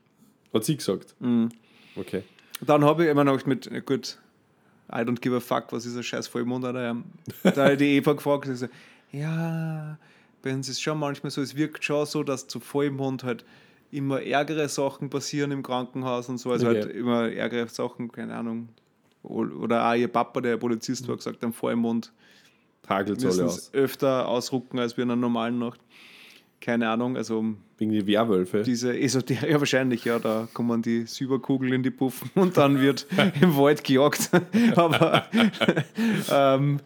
[0.53, 1.15] Hat sie gesagt.
[1.19, 1.49] Mhm.
[1.95, 2.23] Okay.
[2.65, 4.17] Dann habe ich immer noch mit, gut,
[4.91, 6.65] I don't give a fuck, was ist ein scheiß Vollmond?
[6.65, 6.97] Ja.
[7.43, 8.67] Da habe ich die Eva gefragt, sie so,
[9.11, 9.97] ja,
[10.41, 13.45] bei uns ist schon manchmal so, es wirkt schon so, dass zu Vollmond halt
[13.91, 16.81] immer ärgere Sachen passieren im Krankenhaus und so, also Okay.
[16.81, 18.69] halt immer ärgere Sachen, keine Ahnung.
[19.23, 22.11] Oder auch ihr Papa, der Polizist war, gesagt, am Vollmond
[22.87, 23.57] Hagelt müssen aus.
[23.57, 25.81] es öfter ausrucken als wir in einer normalen Nacht.
[26.61, 27.43] Keine Ahnung, also
[27.77, 28.63] Wegen die Werwölfe.
[28.63, 33.05] diese Esoterik, ja wahrscheinlich, ja, da kommen die Silberkugeln in die Puffen und dann wird
[33.41, 34.29] im Wald gejagt.
[34.77, 35.25] Aber
[36.31, 36.79] ähm,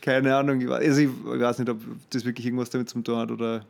[0.00, 1.78] keine Ahnung, ich weiß, also ich weiß nicht, ob
[2.10, 3.64] das wirklich irgendwas damit zu tun hat oder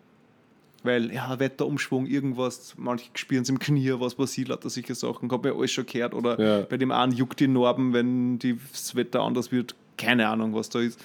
[0.82, 5.50] weil, ja, Wetterumschwung, irgendwas, manche spüren es im Knie, was passiert, lauter solche Sachen, habe
[5.50, 6.14] mir alles schon gehört.
[6.14, 6.60] Oder Ja.
[6.62, 9.74] bei dem einen juckt die Narben, wenn die, das Wetter anders wird.
[9.98, 10.98] Keine Ahnung, was da ist.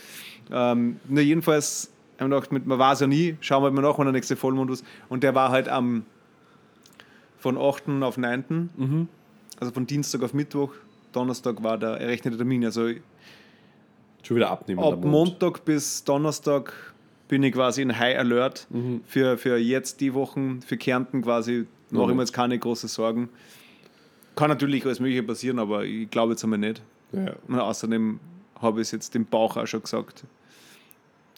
[0.49, 4.05] Ähm, nur jedenfalls, ich habe gedacht, man weiß ja nie, schauen wir mal nach, wann
[4.05, 4.85] der nächste Vollmond ist.
[5.09, 6.05] Und der war halt am
[7.37, 8.01] von 8.
[8.01, 8.69] auf 9.
[8.77, 9.07] Mhm.
[9.59, 10.71] Also von Dienstag auf Mittwoch.
[11.11, 12.63] Donnerstag war der errechnete Termin.
[12.63, 12.89] Also
[14.25, 14.79] Schon wieder abnehmen.
[14.83, 16.73] ab Montag bis Donnerstag
[17.27, 19.01] bin ich quasi in High Alert Mhm.
[19.05, 21.65] für, für jetzt die Wochen, für Kärnten quasi.
[21.91, 22.09] Mache Mhm.
[22.11, 23.29] ich mir jetzt keine großen Sorgen.
[24.35, 26.81] Kann natürlich alles Mögliche passieren, aber ich glaube jetzt einmal nicht.
[27.13, 28.19] Ja, Und außerdem
[28.59, 30.23] habe ich es jetzt dem Bauch auch schon gesagt,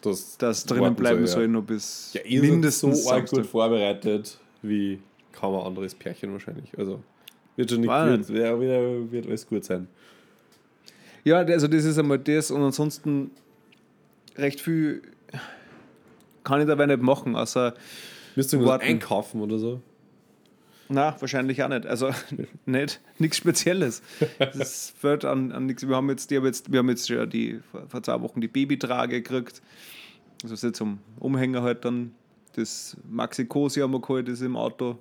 [0.02, 1.48] das dass drinnen bleiben soll, soll, ja.
[1.48, 5.00] noch bis Ja, ihr mindestens so gut vorbereitet wie
[5.32, 6.76] kaum ein anderes Pärchen wahrscheinlich.
[6.78, 7.00] Also
[7.56, 9.88] wird schon nicht War wird, wieder, wird alles gut sein.
[11.24, 13.30] Ja, also das ist einmal das und ansonsten
[14.36, 15.02] recht viel
[16.44, 17.74] kann ich dabei nicht machen, außer
[18.36, 18.84] Müsst irgendwas Warten.
[18.86, 19.82] einkaufen oder so?
[20.88, 21.86] Na, wahrscheinlich auch nicht.
[21.86, 22.10] Also
[22.66, 24.02] nicht, nichts Spezielles.
[24.38, 25.86] Das fällt an, an nichts.
[25.86, 28.48] Wir haben jetzt, die haben jetzt, wir haben jetzt schon die, vor, zwei Wochen die
[28.48, 29.60] Babytrage gekriegt.
[30.42, 32.12] Also das ist jetzt zum Umhänger halt dann
[32.54, 34.98] das Maxi Cosi haben wir geholt, ist im Auto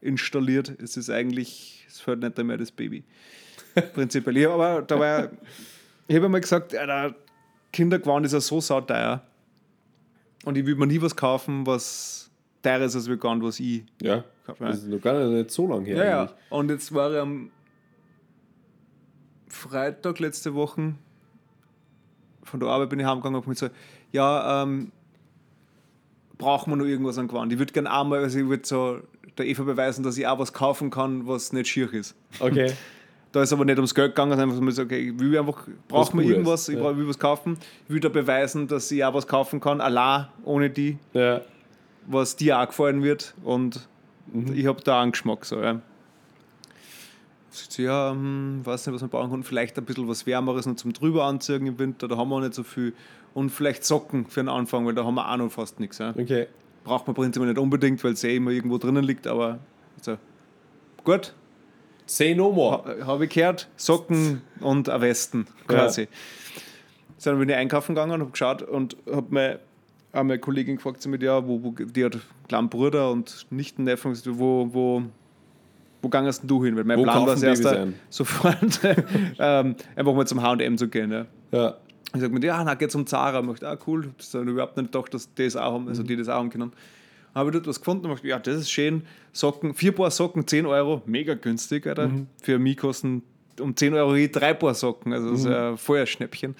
[0.00, 0.72] installiert.
[0.82, 3.04] Es ist eigentlich, es fällt nicht mehr das Baby.
[3.94, 4.36] Prinzipiell.
[4.38, 5.30] Ja, aber da war,
[6.08, 7.14] ich habe einmal gesagt, ja, der
[7.72, 9.22] Kindergewand ist ja so sauteuer.
[10.44, 12.30] Und ich will mir nie was kaufen, was
[12.62, 14.24] teurer ist als wir Gewand, was ich Ja.
[14.46, 14.64] kaufe.
[14.64, 15.96] Das ist noch gar nicht so lange her.
[15.96, 16.32] Ja, ja.
[16.50, 17.50] Und jetzt war ich am
[19.48, 20.94] Freitag letzte Woche
[22.44, 23.68] von der Arbeit bin ich heimgegangen und hab mir so,
[24.12, 24.92] ja, ähm,
[26.38, 27.52] brauchen wir noch irgendwas an Gewand?
[27.52, 29.00] Ich würde gerne einmal, also ich würde so
[29.36, 32.14] der Eva beweisen, dass ich auch was kaufen kann, was nicht schier ist.
[32.38, 32.72] Okay.
[33.32, 36.14] Da ist aber nicht ums Geld gegangen, sondern einfach so, okay, ich will einfach, braucht
[36.14, 36.96] man Cooles, irgendwas, ich ja.
[36.96, 40.70] will was kaufen, ich will da beweisen, dass ich auch was kaufen kann, allein, ohne
[40.70, 41.40] die, Ja.
[42.06, 43.88] was dir auch gefallen wird und
[44.32, 44.54] Mhm.
[44.54, 45.44] ich habe da einen Geschmack.
[45.44, 45.80] So, ja.
[47.78, 49.42] Ja, hm, weiß nicht, was man brauchen kann.
[49.42, 52.40] Vielleicht ein bisschen was Wärmeres noch zum drüber anziehen im Winter, da haben wir auch
[52.40, 52.92] nicht so viel.
[53.34, 55.98] Und vielleicht Socken für den Anfang, weil da haben wir auch noch fast nichts.
[55.98, 56.10] Ja.
[56.10, 56.48] Okay.
[56.84, 59.58] Braucht man prinzipiell nicht unbedingt, weil es eh immer irgendwo drinnen liegt, aber
[60.02, 60.16] so.
[61.04, 61.34] gut,
[62.06, 62.84] Say no more.
[62.84, 66.08] ha, habe ich gehört, Socken und ein Westen quasi.
[67.18, 69.58] So, dann bin ich einkaufen gegangen und habe geschaut und habe mir
[70.12, 73.46] auch meine Kollegin gefragt, sie mit, ja, wo, wo, die hat einen kleinen Bruder und
[73.50, 75.02] nicht einen Neffen, gesagt, wo, wo,
[76.02, 76.76] wo gangst denn du hin?
[76.76, 77.64] Weil mein Wo Plan war es erst,
[78.10, 78.80] sofort
[79.38, 81.10] ähm, einfach mal zum H&M zu gehen.
[81.10, 81.26] Ja.
[81.52, 81.76] Ja.
[82.14, 83.40] Ich sage mir, ja, na, geht zum Zara.
[83.40, 86.02] Ich dachte, ah, cool, das ich überhaupt nicht gedacht, dass die das auch haben, also
[86.02, 86.72] die das auch haben können.
[87.36, 89.02] Habe ich dort was gefunden und dachte, ja, das ist schön.
[89.32, 92.10] Socken, vier Paar Socken, 10 Euro, mega günstig, Alter.
[92.40, 93.24] Für mich kosten
[93.60, 96.56] um 10 Euro je drei Paar Socken, also das ist ein Feuerschnäppchen.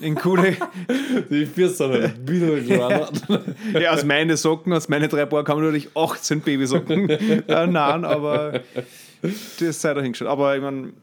[0.00, 0.56] In coole,
[1.30, 3.26] Die Fürst sind ein bisschen gerannt.
[3.74, 7.10] ja, aus meine Socken, aus meine drei Paar kann man natürlich 18 Babysocken
[7.48, 8.62] äh, nahen, aber
[9.60, 10.30] das sei dahingestellt.
[10.30, 10.94] Aber ich meine,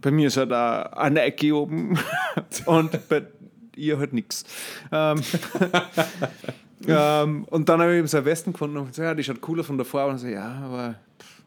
[0.00, 1.96] bei mir ist halt auch ein Nike oben
[2.66, 3.22] und bei
[3.76, 4.44] ihr halt nichts.
[4.90, 5.20] Ähm,
[6.86, 9.40] ähm, und dann habe ich eben so einen Westen gefunden und gesagt, ja, die schaut
[9.40, 10.12] cooler von der Farbe.
[10.12, 11.42] Und so, ja, aber pff,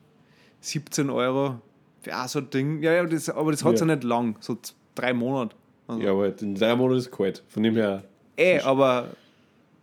[0.62, 1.62] 17 Euro
[2.02, 2.82] für auch so ein Ding.
[2.82, 3.80] Ja, ja, das, aber das hat ja.
[3.80, 3.88] Ja.
[3.88, 4.58] ja nicht lang, so
[4.96, 5.56] drei Monate.
[5.88, 7.44] Also, ja, aber in drei Monaten ist es kalt.
[7.50, 8.04] Von dem her.
[8.38, 9.10] Eh, aber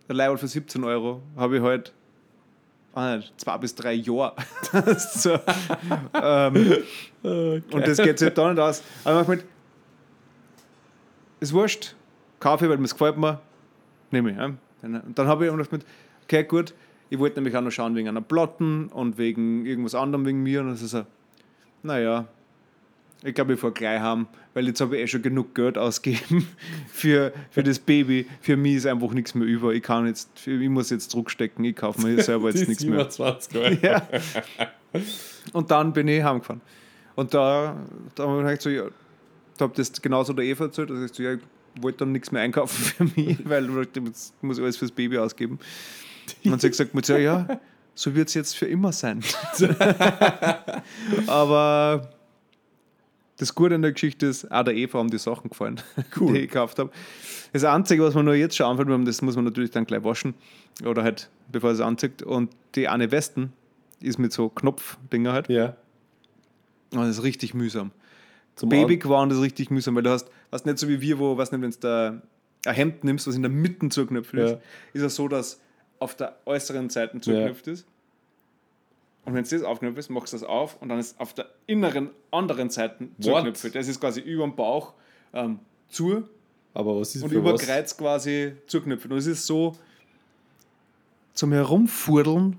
[0.07, 1.93] der Leihwald für 17 Euro habe ich halt
[3.37, 4.33] zwei bis drei Jahre.
[4.97, 5.37] So,
[6.13, 6.83] ähm,
[7.71, 8.81] Und das geht sich da nicht aus.
[9.03, 9.45] Aber ich mit,
[11.39, 11.95] ist wurscht,
[12.39, 13.39] kaufe ich, weil mir es gefällt mir,
[14.11, 14.37] nehme ich.
[14.37, 14.51] Ja.
[14.81, 15.85] Und dann habe ich immer gedacht, mit,
[16.23, 16.73] okay, gut,
[17.09, 20.61] ich wollte nämlich auch noch schauen wegen einer Platten und wegen irgendwas anderem wegen mir.
[20.61, 21.05] Und das ist so,
[21.83, 22.27] naja,
[23.23, 26.47] Ich glaube, ich fahre gleich heim, weil jetzt habe ich eh schon genug Geld ausgegeben
[26.87, 28.27] für, für das Baby.
[28.41, 29.73] Für mich ist einfach nichts mehr über.
[29.73, 33.09] Ich kann jetzt, ich muss jetzt zurückstecken, ich kaufe mir selber jetzt nichts mehr.
[33.09, 33.77] 27 Euro.
[33.81, 34.07] Ja.
[35.53, 36.61] Und dann bin ich heimgefahren.
[37.15, 37.75] Und da,
[38.15, 38.83] da habe ich so, ja,
[39.57, 41.37] da habe das genauso der Eva erzählt, dass ich so, ja,
[41.81, 44.01] wollte dann nichts mehr einkaufen für mich, weil ich
[44.41, 45.59] muss ich alles fürs Baby ausgeben.
[46.43, 47.59] Und sie hat gesagt, Mutter, ja,
[47.95, 49.23] so wird es jetzt für immer sein.
[51.27, 52.11] Aber
[53.37, 55.79] das Gute an der Geschichte ist, auch der Eva haben die Sachen gefallen,
[56.19, 56.33] Cool.
[56.33, 56.91] die ich gekauft habe.
[57.53, 60.33] Das Einzige, was man nur jetzt schon anfällt, das muss man natürlich dann gleich waschen
[60.85, 62.23] oder halt, bevor es anzieht.
[62.23, 63.53] Und die eine Westen
[64.01, 65.49] ist mit so Knopfdinger halt.
[65.49, 65.75] Ja.
[66.91, 67.91] Und das ist richtig mühsam.
[68.57, 71.37] Zum Baby geworden ist richtig mühsam, weil du hast, hast nicht so wie wir, wo,
[71.37, 72.21] was nicht, wenn du da
[72.65, 74.57] ein Hemd nimmst, was in der Mitte zugeknöpft ist, Ja.
[74.93, 75.61] ist es so, dass
[75.99, 77.85] auf der äußeren Seite zugeknöpft ist.
[79.25, 81.47] Und wenn es das aufknöpft ist, machst du das auf und dann ist auf der
[81.67, 83.75] inneren anderen Seite zugeknöpft.
[83.75, 84.93] Das ist quasi über dem Bauch
[85.33, 86.23] ähm, zu
[86.73, 87.61] Aber was ist und über was?
[87.61, 89.05] Kreuz quasi zugeknöpft.
[89.11, 89.75] Und es ist so
[91.33, 92.57] zum Herumfurdeln.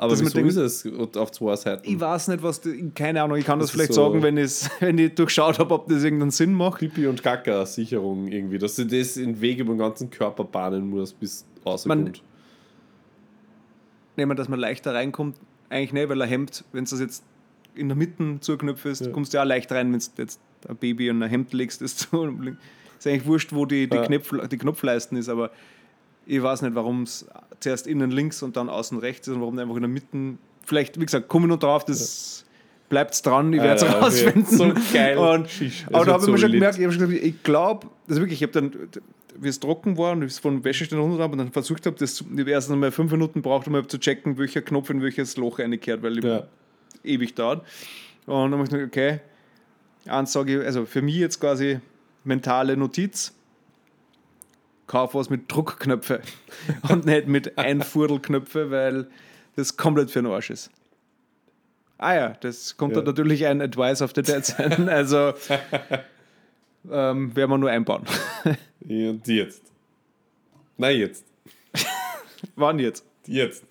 [0.00, 1.82] Aber man wieso ist es auf zwei Seiten?
[1.84, 4.22] Ich weiß nicht, was, die, keine Ahnung, ich kann das, Das ist vielleicht so- sagen,
[4.22, 4.36] wenn,
[4.80, 6.78] wenn ich durchschaut habe, ob das irgendeinen Sinn macht.
[6.80, 10.88] Pipi- und Kaka-Sicherung irgendwie, dass du das in den Weg über den ganzen Körper bahnen
[10.88, 12.22] musst, bis rauskommt.
[14.16, 15.36] nehmen, dass man leichter reinkommt.
[15.68, 17.24] Eigentlich nicht, weil ein Hemd, wenn es das jetzt
[17.74, 19.10] in der Mitte zugeknöpft ist, Ja.
[19.12, 21.82] kommst du ja auch leicht rein, wenn du jetzt ein Baby und ein Hemd legst.
[21.82, 22.24] Das zu,
[22.98, 24.06] ist eigentlich wurscht, wo die, die, Ja.
[24.06, 25.50] Knopf, die Knopfleisten ist, aber
[26.28, 27.26] ich weiß nicht, warum es
[27.60, 30.38] zuerst innen links und dann außen rechts ist und warum einfach in der Mitte.
[30.64, 32.44] Vielleicht, wie gesagt, komme ich noch drauf, das
[32.90, 34.04] bleibt dran, ich Ah, werde es ja, okay.
[34.04, 34.44] rausfinden.
[34.58, 35.16] So geil.
[35.18, 35.48] Und,
[35.92, 38.20] aber da wird habe ich mir schon gemerkt, ich habe schon gesagt, ich glaube, also
[38.20, 38.72] wirklich, ich habe dann,
[39.40, 41.96] wie es trocken war und ich es von Wäscheständer runter habe und dann versucht habe,
[41.98, 45.58] das, ich erst einmal fünf Minuten braucht, um zu checken, welcher Knopf in welches Loch
[45.58, 46.46] reingekehrt, weil ich Ja.
[47.04, 47.64] ewig dauert.
[48.26, 49.20] Und dann habe ich gedacht, okay,
[50.06, 51.80] eins sage ich, also für mich jetzt quasi
[52.24, 53.32] mentale Notiz,
[54.88, 56.20] kauf was mit Druckknöpfe
[56.88, 59.06] und nicht mit Einfurdelknöpfe, weil
[59.54, 60.70] das komplett für den Arsch ist.
[61.98, 62.96] Ah ja, das kommt Ja.
[63.02, 64.88] dann natürlich ein Advice of the Dead sein.
[64.88, 65.34] Also
[66.90, 68.04] ähm, werden wir nur einbauen.
[68.88, 69.62] Und jetzt.
[70.76, 71.24] Nein, jetzt.
[72.56, 73.04] Wann jetzt?
[73.26, 73.64] Jetzt.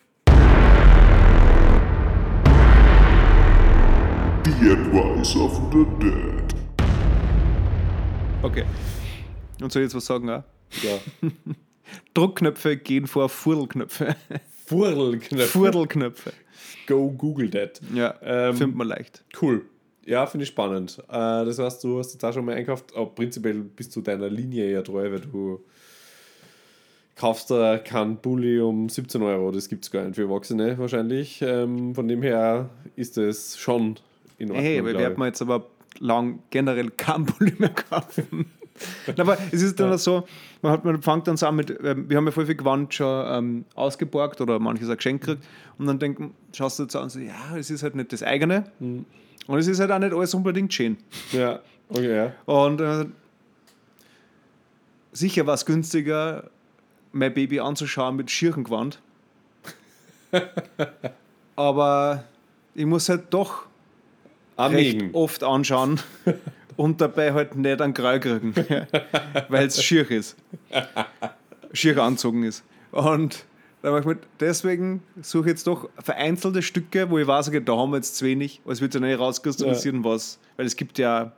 [4.44, 6.54] The Advice of the Dead.
[8.42, 8.66] Okay.
[9.62, 10.30] Und soll ich jetzt was sagen?
[10.30, 10.44] Auch?
[10.84, 11.00] Ja.
[12.14, 14.16] Druckknöpfe gehen vor Furdelknöpfe.
[14.66, 15.48] Furlknöpfe.
[15.48, 16.34] Furdelknöpfe.
[16.88, 17.82] Go Google that.
[17.94, 19.24] Ja, Ähm, findet man leicht.
[19.42, 19.66] Cool.
[20.06, 21.00] Ja, finde ich spannend.
[21.10, 24.30] Äh, das heißt, du hast jetzt auch schon mal einkauft, aber prinzipiell bist du deiner
[24.30, 25.64] Linie ja treu, weil du
[27.16, 29.52] kaufst da keinen Bulli um 17 Euro.
[29.52, 31.42] Das gibt es gar nicht für Erwachsene wahrscheinlich.
[31.42, 34.00] Ähm, von dem her ist es schon
[34.38, 34.66] in Ordnung.
[34.66, 35.18] Hey, ich.
[35.18, 35.68] man jetzt aber
[36.00, 38.52] lang generell kein Pulli mehr kaufen.
[39.18, 40.28] Aber es ist dann so,
[40.62, 42.94] man, hat, man fängt dann so an mit, ähm, wir haben ja voll viel Gewand
[42.94, 45.44] schon ähm, ausgeborgt oder manches auch geschenkt gekriegt
[45.78, 48.24] und dann denken, schaust du jetzt an und so, ja, es ist halt nicht das
[48.24, 49.06] eigene Mhm.
[49.48, 50.98] und es ist halt auch nicht alles unbedingt schön.
[51.32, 51.60] Ja,
[51.90, 52.34] okay, ja.
[52.46, 53.06] Und äh,
[55.12, 56.50] sicher war es günstiger,
[57.12, 59.00] mein Baby anzuschauen mit Schirchengewand.
[61.56, 62.24] Aber
[62.76, 63.66] ich muss halt doch
[64.58, 66.00] recht oft anschauen
[66.78, 68.54] und dabei halt nicht einen Grau kriegen,
[69.50, 70.38] weil es schier ist.
[71.74, 72.64] Schier anzogen ist.
[72.92, 73.46] Und
[73.82, 77.62] dann mach ich mir, deswegen suche ich jetzt doch vereinzelte Stücke, wo ich weiß, okay,
[77.64, 80.40] da haben wir jetzt zu wenig, es wird ja nicht rauskristallisieren, was.
[80.56, 81.34] Weil es gibt ja,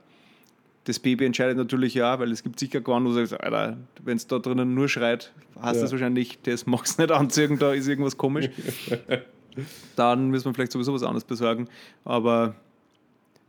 [0.85, 4.17] das Baby entscheidet natürlich ja, weil es gibt sicher Gewand, wo du sagst, Alter, wenn
[4.17, 5.31] es da drinnen nur schreit,
[5.61, 5.81] heißt Ja.
[5.81, 8.49] das wahrscheinlich, das magst du nicht anziehen, da ist irgendwas komisch.
[9.95, 11.67] Dann müssen wir vielleicht sowieso was anderes besorgen.
[12.05, 12.55] Aber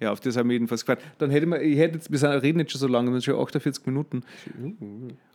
[0.00, 1.04] ja, auf das haben wir jedenfalls gefreut.
[1.18, 3.40] Dann hätte man, ich hätte jetzt, wir reden jetzt schon so lange, wir sind schon
[3.40, 4.22] 48 Minuten.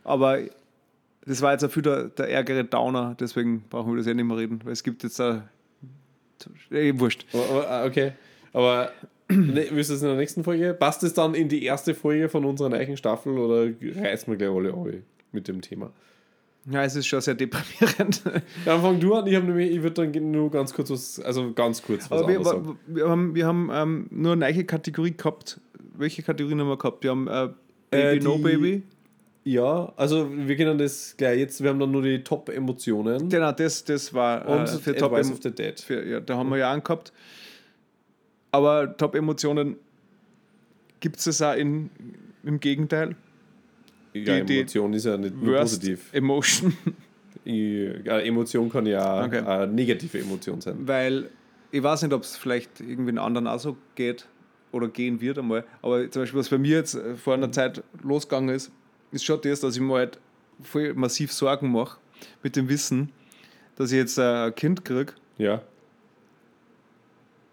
[0.03, 0.39] Aber
[1.26, 4.26] das war jetzt auch viel der, der ärgere Downer, deswegen brauchen wir das ja nicht
[4.26, 5.47] mehr reden, weil es gibt jetzt da.
[6.72, 7.26] Eh, wurscht.
[7.34, 8.11] Aber, aber, ah, okay.
[8.53, 8.91] Aber
[9.30, 10.74] ne, du es in der nächsten Folge?
[10.74, 14.49] Passt es dann in die erste Folge von unserer neuen Staffel oder reißen wir gleich
[14.49, 15.91] alle alle mit dem Thema?
[16.70, 18.24] Ja, es ist schon sehr deprimierend.
[18.66, 21.82] Dann fang du an, ich, nämlich- ich würde dann nur ganz kurz was, also ganz
[21.84, 22.80] kurz was Aber wir, sagen.
[22.88, 25.59] wir haben, wir haben ähm, nur eine neue Kategorie gehabt.
[25.97, 27.03] Welche Kategorien haben wir gehabt?
[27.03, 27.49] Wir haben äh,
[27.91, 28.84] Baby, Äh, No die- Baby.
[29.47, 33.84] Ja, also wir können das gleich jetzt, wir haben dann nur die Top-Emotionen Genau, das,
[33.84, 35.80] das war äh, und für Top of the Dead.
[35.80, 37.13] Für, ja, da haben wir ja angehabt.
[38.51, 39.76] Aber Top-Emotionen
[40.99, 41.91] gibt es auch in,
[42.43, 43.16] im Gegenteil.
[44.24, 46.09] Ja, die- Emotion ist ja nicht nur positiv.
[46.13, 46.76] Emotion.
[47.45, 49.39] Emotion kann ja Okay.
[49.39, 50.78] eine negative Emotion sein.
[50.88, 51.30] Weil
[51.72, 54.28] ich weiß nicht, ob es vielleicht irgendwie einen anderen auch so geht.
[54.72, 55.63] oder gehen wird einmal.
[55.82, 58.72] Aber zum Beispiel, was bei mir jetzt äh, vor einer Zeit losgegangen ist,
[59.11, 60.20] ist schon das, dass ich mir halt
[60.61, 61.97] voll massiv Sorgen mache
[62.43, 63.09] mit dem Wissen,
[63.78, 65.13] dass ich jetzt äh, ein Kind kriege.
[65.38, 65.61] Ja.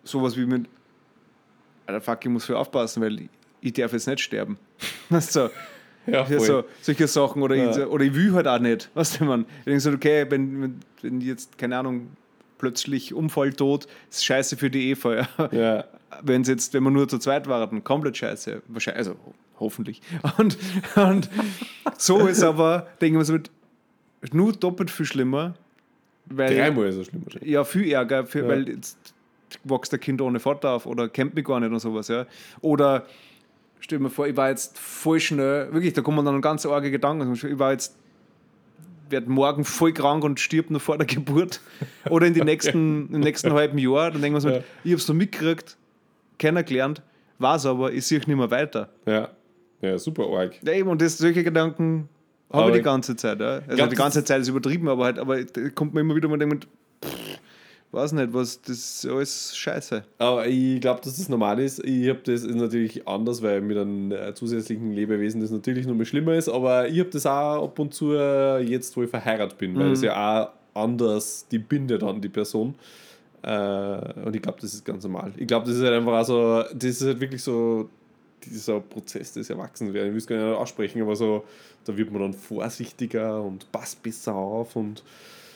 [0.05, 0.67] Sowas wie mit,
[1.87, 3.29] Alter, fuck, ich muss viel aufpassen, weil
[3.61, 4.59] ich, darf jetzt nicht sterben.
[5.11, 5.51] Du?
[6.07, 7.43] Ja, Ja, so, solche Sachen.
[7.43, 7.71] Oder, Ja.
[7.71, 8.91] ich, oder ich will halt auch nicht.
[8.95, 9.47] Weißt du, man?
[9.61, 12.09] Ich denke so, okay, wenn, wenn, jetzt, keine Ahnung,
[12.59, 15.27] plötzlich Unfall tot, ist scheiße für die Eva.
[15.39, 15.49] Ja.
[15.53, 15.85] Ja.
[16.23, 18.63] Wenn jetzt, wenn wir nur zu zweit waren, komplett scheiße.
[18.69, 20.01] Wahrscheinlich, also ho- hoffentlich.
[20.39, 20.59] Und,
[20.97, 21.31] und
[21.99, 23.51] so ist aber, denke ich mir so, mit,
[24.35, 25.55] nur doppelt viel schlimmer.
[26.27, 27.51] Weil, Dreimal so schlimm wahrscheinlich.
[27.51, 28.49] ja, viel Ärger, für, Ja.
[28.49, 28.97] weil jetzt
[29.65, 32.09] wächst der Kind ohne Vater auf oder kennt mich gar nicht und sowas.
[32.09, 32.27] Ja.
[32.61, 33.07] Oder
[33.83, 36.91] stell dir mir vor, ich war jetzt voll schnell, wirklich, da kommen dann ganz arge
[36.91, 37.33] Gedanken.
[37.33, 37.97] Ich war jetzt,
[39.11, 41.61] werde morgen voll krank und stirb noch vor der Geburt.
[42.09, 44.11] Oder in die nächsten, im nächsten halben Jahr.
[44.13, 44.59] Dann denken wir so, Ja.
[44.85, 45.77] ich habe es noch mitgekriegt,
[46.39, 47.03] kennengelernt,
[47.39, 48.89] weiß aber, ich sehe nicht mehr weiter.
[49.05, 49.29] Ja.
[49.81, 50.55] Ja, super arg.
[50.65, 52.09] Ja, eben, und das, solche Gedanken
[52.53, 53.41] habe ich die ganze Zeit.
[53.41, 53.55] Ja.
[53.67, 56.29] Also glaub, die ganze Zeit ist übertrieben, aber halt, aber da kommt mir immer wieder
[56.29, 56.61] mal denken,
[57.93, 60.03] weiß nicht, was, das ist alles scheiße.
[60.19, 61.85] Aber ich glaube, dass das normal ist.
[61.85, 65.95] Ich habe das ist natürlich anders, weil mit einem äh, zusätzlichen Lebewesen das natürlich noch
[65.95, 66.49] mal schlimmer ist.
[66.49, 69.93] Aber ich habe das auch ab und zu äh, jetzt, wo ich verheiratet bin, weil
[69.93, 72.75] es ja auch anders die bindet an die Person.
[73.43, 75.33] Äh, und ich glaube, das ist ganz normal.
[75.37, 77.91] Ich glaube, das ist halt einfach auch so, das ist halt wirklich so
[78.45, 80.09] dieser Prozess des Erwachsenwerden.
[80.09, 81.45] Ich will es gar nicht aussprechen, aber so,
[81.85, 85.03] da wird man dann vorsichtiger und passt besser auf und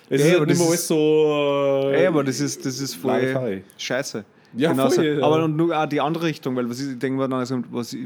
[0.09, 1.91] es Ja, ist aber halt nicht mehr das alles ist- so.
[1.93, 4.25] äh, Ey, aber das ist, das ist voll scheiße.
[4.57, 4.97] Ja, Genauso.
[4.97, 5.25] voll, ja.
[5.27, 7.97] Aber nur auch die andere Richtung, weil was ist, ich denke mir dann, also, was,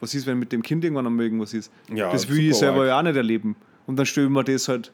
[0.00, 1.70] was ist, wenn mit dem Kind irgendwann am irgendwas ist?
[1.94, 2.88] Ja, das will ich selber arg.
[2.88, 3.56] ja auch nicht erleben.
[3.86, 4.92] Und dann stelle ich mir das halt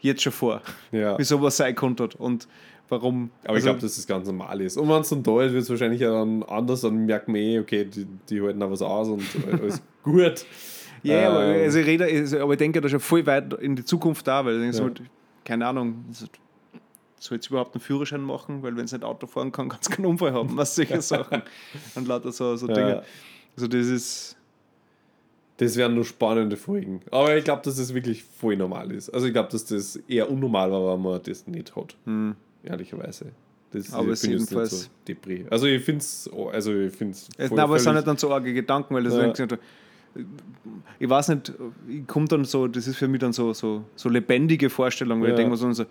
[0.00, 0.60] jetzt schon vor,
[0.92, 1.18] Ja.
[1.18, 2.46] wie sowas sein konnte und
[2.88, 3.30] warum.
[3.46, 4.76] Aber ich glaube, dass das ganz normal ist.
[4.76, 7.36] Und wenn es dann da ist, wird es wahrscheinlich ja dann anders, dann merkt man
[7.36, 9.22] eh, okay, die, die halten auch was aus und
[9.62, 10.44] alles gut.
[11.02, 13.76] Ja, aber, Ähm, also ich rede, also, aber ich denke da schon voll weit in
[13.76, 14.90] die Zukunft da, weil ich denke so, Ja.
[15.44, 16.26] Keine Ahnung, so-
[17.18, 19.90] soll jetzt überhaupt einen Führerschein machen, weil wenn es nicht Auto fahren kann, kann es
[19.90, 21.42] keinen Unfall haben, was solche Sachen.
[21.94, 22.74] Und lauter so, so Ja.
[22.74, 23.02] Dinge.
[23.56, 24.36] Also das ist,
[25.58, 27.02] Das wären nur spannende Folgen.
[27.10, 29.10] Aber ich glaube, dass das wirklich voll normal ist.
[29.10, 31.94] Also ich glaube, dass das eher unnormal war, wenn man das nicht hat.
[32.64, 33.26] Ehrlicherweise.
[33.72, 33.94] Das, Hm.
[33.94, 35.44] Aber es jetzt jedenfalls- so.
[35.50, 37.28] Also ich finde es, also ich finde es.
[37.38, 39.46] nein, aber es sind nicht dann so arge Gedanken, weil das Ja.
[39.46, 39.58] du,
[40.98, 41.52] ich weiß nicht,
[41.88, 45.28] ich komme dann so, das ist für mich dann so, so, so lebendige Vorstellung, weil
[45.28, 45.34] Ja.
[45.34, 45.84] ich denke mir so, so,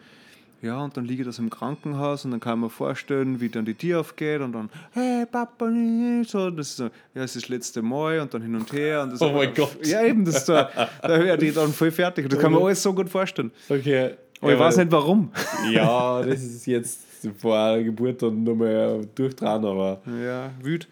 [0.61, 3.47] ja, und dann liege ich das im Krankenhaus und dann kann ich mir vorstellen, wie
[3.47, 5.71] dann die Tür aufgeht und dann, hey Papa,
[6.27, 6.83] so, das ist so,
[7.15, 9.03] ja, es ist das letzte Mal und dann hin und her.
[9.03, 9.77] Und das Oh mein Gott.
[9.85, 10.69] Ja, eben, das ist so, da
[11.03, 12.27] werde ich dann voll fertig.
[12.29, 13.51] Das kann man alles so gut vorstellen.
[13.69, 14.15] Okay.
[14.41, 15.31] Aber ich weiß nicht warum.
[15.71, 17.01] Ja, das ist jetzt
[17.37, 20.01] vor der Geburt dann nochmal durchdran, aber.
[20.23, 20.87] Ja, wüt.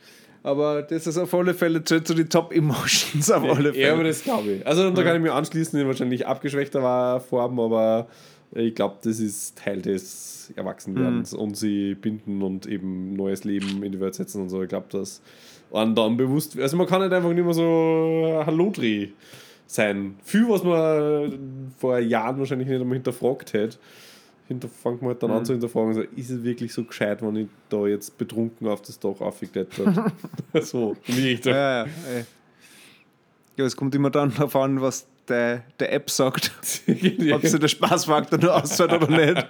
[0.47, 3.85] Aber das ist auf alle Fälle zählt zu den Top-Emotions auf alle Fälle.
[3.85, 4.65] Ja, aber das glaube ich.
[4.65, 8.07] Also da kann ich mir anschließen, in wahrscheinlich abgeschwächter war Form, aber
[8.55, 11.39] ich glaube, das ist Teil des Erwachsenwerdens Hm.
[11.39, 14.63] und sie binden und eben neues Leben in die Welt setzen und so.
[14.63, 15.21] Ich glaube, dass
[15.69, 19.11] man dann bewusst, also man kann nicht einfach nicht mehr so Hallodri
[19.65, 20.15] sein.
[20.23, 23.77] Viel, was man vor Jahren wahrscheinlich nicht einmal hinterfragt hätte,
[24.47, 27.47] fängt man halt dann an zu hinterfragen, so, ist es wirklich so gescheit, wenn ich
[27.69, 30.13] da jetzt betrunken auf das Dach aufgeklettert?
[30.61, 31.53] so, in die Richtung.
[31.53, 33.65] Ja, ja.
[33.65, 36.51] es kommt immer dann darauf an, was der, der App sagt,
[36.87, 39.47] ob sie der Spaßfaktor nur auszahlt oder nicht.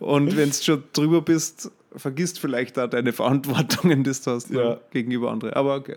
[0.00, 4.78] Und wenn du schon drüber bist, vergisst vielleicht auch deine Verantwortungen, die du hast Ja.
[4.90, 5.54] gegenüber anderen.
[5.54, 5.96] Aber okay,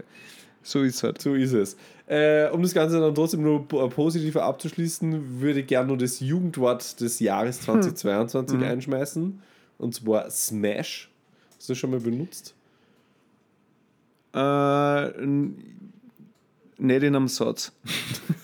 [0.70, 1.22] so ist es halt.
[1.22, 1.78] So ist es.
[2.07, 6.20] Äh, um das Ganze dann trotzdem nur po- positiver abzuschließen, würde ich gerne nur das
[6.20, 9.41] Jugendwort des Jahres 2022 einschmeißen.
[9.78, 11.09] Und zwar Smash.
[11.57, 12.53] Hast du das schon mal benutzt?
[14.34, 17.72] Äh, nicht in einem Satz.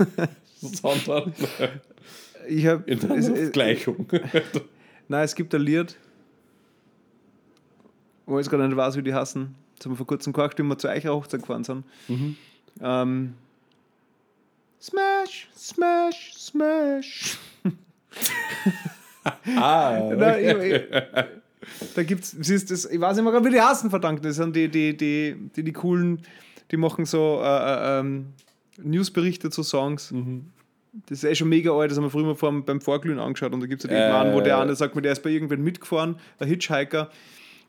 [0.61, 1.33] Sondern
[2.47, 4.07] Ich habe in einer Gleichung.
[5.07, 5.95] Nein, es gibt ein Lied,
[8.25, 9.55] wo ich jetzt gerade nicht weiß, wie die hassen.
[9.77, 11.83] Das haben wir vor kurzem gehört, wie wir zu eurer Hochzeit gefahren sind.
[12.81, 13.33] Ähm,
[14.81, 17.37] smash, Smash, Smash.
[19.57, 20.83] ah, ich, ich,
[21.95, 24.23] da gibt's, siehst das, ich weiß nicht mehr, wie die hassen, verdammt.
[24.23, 26.21] Das sind die, die, die, die, die coolen,
[26.71, 28.27] die machen so äh, äh, ähm,
[28.77, 30.13] Newsberichte zu Songs.
[31.07, 33.61] Das ist eh schon mega alt, das haben wir früher mal beim Vorglühen angeschaut und
[33.61, 34.11] da gibt es den Äh.
[34.11, 37.09] Mann, wo der eine sagt, der ist bei irgendwen mitgefahren, ein Hitchhiker,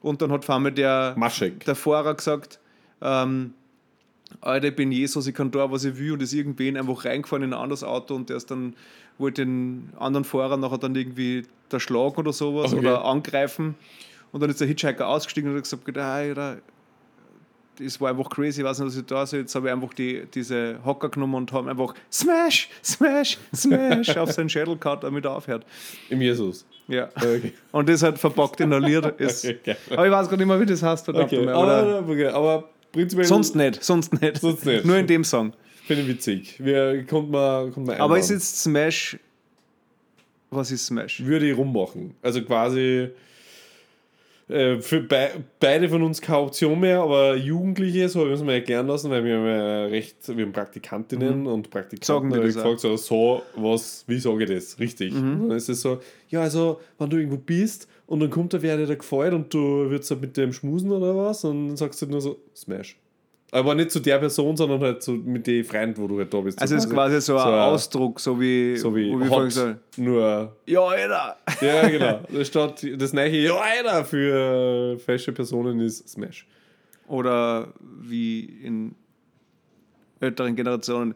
[0.02, 1.14] und dann hat vor allem der,
[1.66, 2.58] der Fahrer gesagt,
[3.02, 3.54] ähm,
[4.40, 7.42] Alter, ich bin Jesus, ich kann da, was ich will, und ist irgendwen einfach reingefahren
[7.44, 8.74] in ein anderes Auto und der ist dann,
[9.18, 12.80] wollte den anderen Fahrer nachher dann irgendwie erschlagen oder sowas Okay.
[12.80, 13.74] oder angreifen
[14.32, 16.58] und dann ist der Hitchhiker ausgestiegen und hat gesagt, Alter,
[17.78, 19.40] das war einfach crazy, ich weiß nicht, was ich da soll.
[19.40, 24.32] Jetzt habe ich einfach die, diese Hocker genommen und haben einfach Smash, Smash, Smash auf
[24.32, 25.64] seinen Schädel gehauen, damit er aufhört.
[26.08, 26.66] Im Jesus.
[26.88, 27.08] Ja.
[27.16, 27.52] Okay.
[27.72, 29.44] Und das halt verpackt in ein Lied ist.
[29.44, 29.76] Okay.
[29.90, 33.26] Aber ich weiß gar nicht mehr, wie das heißt, verdammt Okay, aber, okay, aber prinzipiell
[33.26, 34.38] Sonst nicht, sonst nicht.
[34.38, 34.84] Sonst nicht.
[34.84, 35.52] Nur in dem Song.
[35.86, 36.56] finde ich witzig.
[36.62, 39.18] Wir konnten mal, konnten mal Aber ist jetzt Smash.
[40.50, 41.24] Was ist Smash?
[41.24, 42.14] würde ich rummachen.
[42.22, 43.10] Also quasi
[44.48, 48.86] äh, für bei, beide von uns keine Option mehr, aber Jugendliche, so müssen wir erklären
[48.86, 53.42] lassen, weil wir haben ja recht, wir haben Praktikantinnen und Praktikanten die gefragt, so, so,
[53.56, 54.78] was, wie sage ich das?
[54.78, 55.14] Richtig.
[55.14, 58.62] Und dann ist es so, ja, also, wenn du irgendwo bist und dann kommt da
[58.62, 61.76] wer, der dir gefällt und du würdest halt mit dem schmusen oder was und dann
[61.76, 62.96] sagst du halt nur so, Smash.
[63.52, 66.40] Aber nicht zu der Person, sondern halt so mit den Freunden, wo du halt da
[66.40, 66.60] bist.
[66.60, 69.56] Also es ist quasi so ein so ein- Ausdruck, so wie, so wie vorhin hot,
[69.56, 69.80] haben.
[69.96, 71.36] nur Ja, Alter!
[71.60, 72.20] ja, genau.
[72.28, 76.46] Da steht das neue Ja, Alter, für falsche Personen ist Smash.
[77.06, 77.72] Oder
[78.02, 78.94] wie in
[80.18, 81.14] älteren Generationen.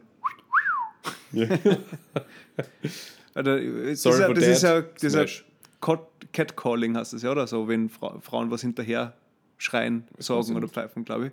[1.33, 1.47] Ja.
[3.35, 5.45] Oder, das Sorry ist ja, das ist ja, that, das ja Smash.
[5.81, 9.13] Cat- Catcalling heißt das ja, oder so, wenn Fra Frauen was hinterher
[9.57, 11.31] schreien, sagen oder pfeifen, glaube ich.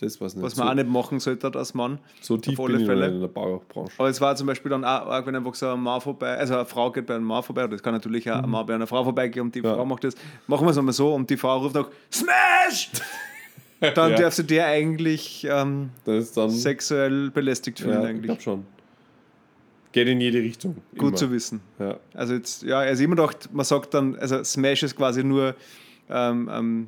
[0.00, 0.44] Das weiß nicht.
[0.44, 1.98] Was so, man auch nicht machen sollte als Mann.
[2.20, 3.06] so tief bin ich Fälle.
[3.08, 3.92] in der Baubranche.
[3.96, 6.66] Aber es war zum Beispiel dann auch, wenn einfach so ein Mann vorbei, also eine
[6.66, 8.86] Frau geht bei einem Mann vorbei, oder das kann natürlich auch ein Mann bei einer
[8.86, 9.66] Frau vorbeigehen und die Mhm.
[9.66, 9.74] Ja.
[9.74, 10.14] Frau macht das.
[10.46, 12.90] Machen wir es einmal so und die Frau ruft noch Smash!
[13.80, 14.16] Dann Ja.
[14.18, 16.50] darf sie der eigentlich ähm, dann.
[16.50, 18.24] sexuell belästigt fühlen, ja, ich eigentlich.
[18.26, 18.66] glaube schon.
[19.92, 20.76] Geht in jede Richtung.
[20.96, 21.16] Gut Immer.
[21.16, 21.60] zu wissen.
[21.78, 21.96] Ja.
[22.14, 25.54] Also jetzt, ja, also immer gedacht, man sagt dann, also Smash ist quasi nur,
[26.10, 26.86] ähm, ähm,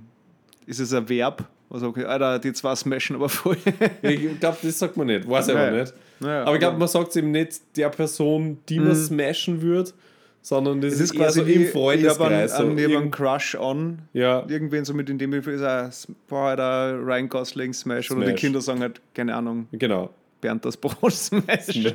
[0.67, 1.47] ist es ein Verb?
[1.71, 3.57] Also, okay, Alter, die zwei smashen aber voll.
[4.03, 5.29] Ich glaube, das sagt man nicht.
[5.29, 5.81] Weiß ich aber Nein.
[5.81, 5.95] nicht.
[6.21, 9.93] Naja, aber ich glaube, man sagt es eben nicht der Person, die man smashen wird,
[10.41, 12.53] sondern das es ist, ist eher quasi so wie, im ich habe Freundeskreis.
[12.55, 15.91] einen, ich hab einen Crush on ja, irgendwen so mit in dem Fall ist er,
[16.29, 18.41] boah, Alter, Ryan Gosling Smash, oder die Smash.
[18.41, 20.11] Kinder sagen halt, keine Ahnung, genau.
[20.41, 21.67] Bernd das Brot Smash.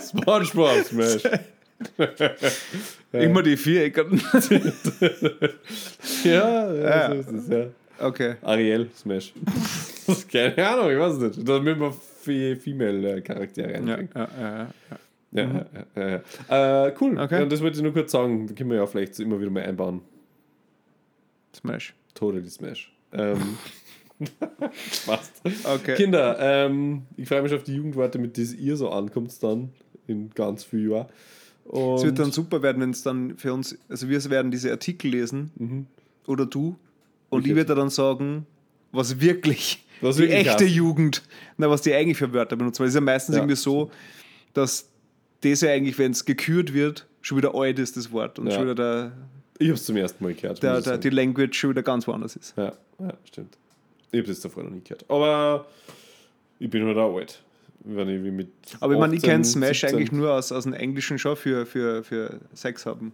[0.00, 1.22] Spongebob Smash.
[3.12, 4.20] Immer die Vierecken.
[6.24, 7.08] ja, ja, Ja.
[7.08, 7.66] so ist es, ja.
[8.00, 8.34] Okay.
[8.42, 9.32] Ariel Smash.
[10.32, 11.48] Keine Ahnung, ich weiß es nicht.
[11.48, 14.14] Damit man Female-Charaktere Ja, reinbringt.
[14.14, 14.68] ja, ja, ja.
[15.30, 16.86] Ja, ja, ja, ja.
[16.86, 17.18] Äh, cool.
[17.18, 17.40] Okay.
[17.40, 18.46] Ja, das wollte ich nur kurz sagen.
[18.46, 20.00] Da können wir ja vielleicht immer wieder mal einbauen.
[21.54, 21.94] Smash.
[22.14, 22.92] Totally Smash.
[23.12, 23.58] Ähm,
[25.06, 25.32] passt.
[25.64, 25.94] Okay.
[25.96, 29.70] Kinder, ähm, ich freue mich auf die Jugendworte, mit denen ihr so ankommt dann
[30.06, 31.08] in ganz viel Jahr.
[31.68, 34.70] Und Es wird dann super werden, wenn es dann für uns, also wir werden diese
[34.70, 35.86] Artikel lesen, Mhm.
[36.26, 36.76] oder du,
[37.30, 38.46] und Ich ich werde dann sagen,
[38.90, 40.74] was wirklich Was die wirklich echte heißt.
[40.74, 41.22] Jugend,
[41.58, 42.80] na, was die eigentlich für Wörter benutzen.
[42.80, 43.42] Weil es ist ja meistens Ja.
[43.42, 43.90] irgendwie so,
[44.54, 44.88] dass
[45.42, 48.38] das ja eigentlich, wenn es gekürt wird, schon wieder alt ist, das Wort.
[48.38, 48.52] Und Ja.
[48.54, 49.12] schon wieder der,
[49.58, 50.62] ich habe es zum ersten Mal gehört.
[50.62, 52.54] der, der, die Language schon wieder ganz woanders ist.
[52.56, 53.58] Ja, ja, stimmt.
[54.10, 55.04] Ich habe das davor noch nie gehört.
[55.10, 55.66] Aber
[56.58, 57.42] ich bin halt auch alt.
[57.84, 58.48] Wenn ich wie mit
[58.80, 61.36] Aber ich meine, ich 18, kenne Smash 17 eigentlich nur aus, aus dem Englischen schon
[61.36, 63.12] für, für, für Sex haben.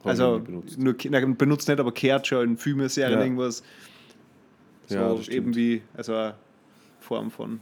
[0.00, 0.78] hab Also benutzt.
[0.78, 3.24] nur nein, benutzt nicht, aber kehrt schon in Filmen, Serien, Ja.
[3.24, 3.62] irgendwas.
[4.86, 6.34] So Ja, eben wie, also eine
[7.00, 7.60] Form von.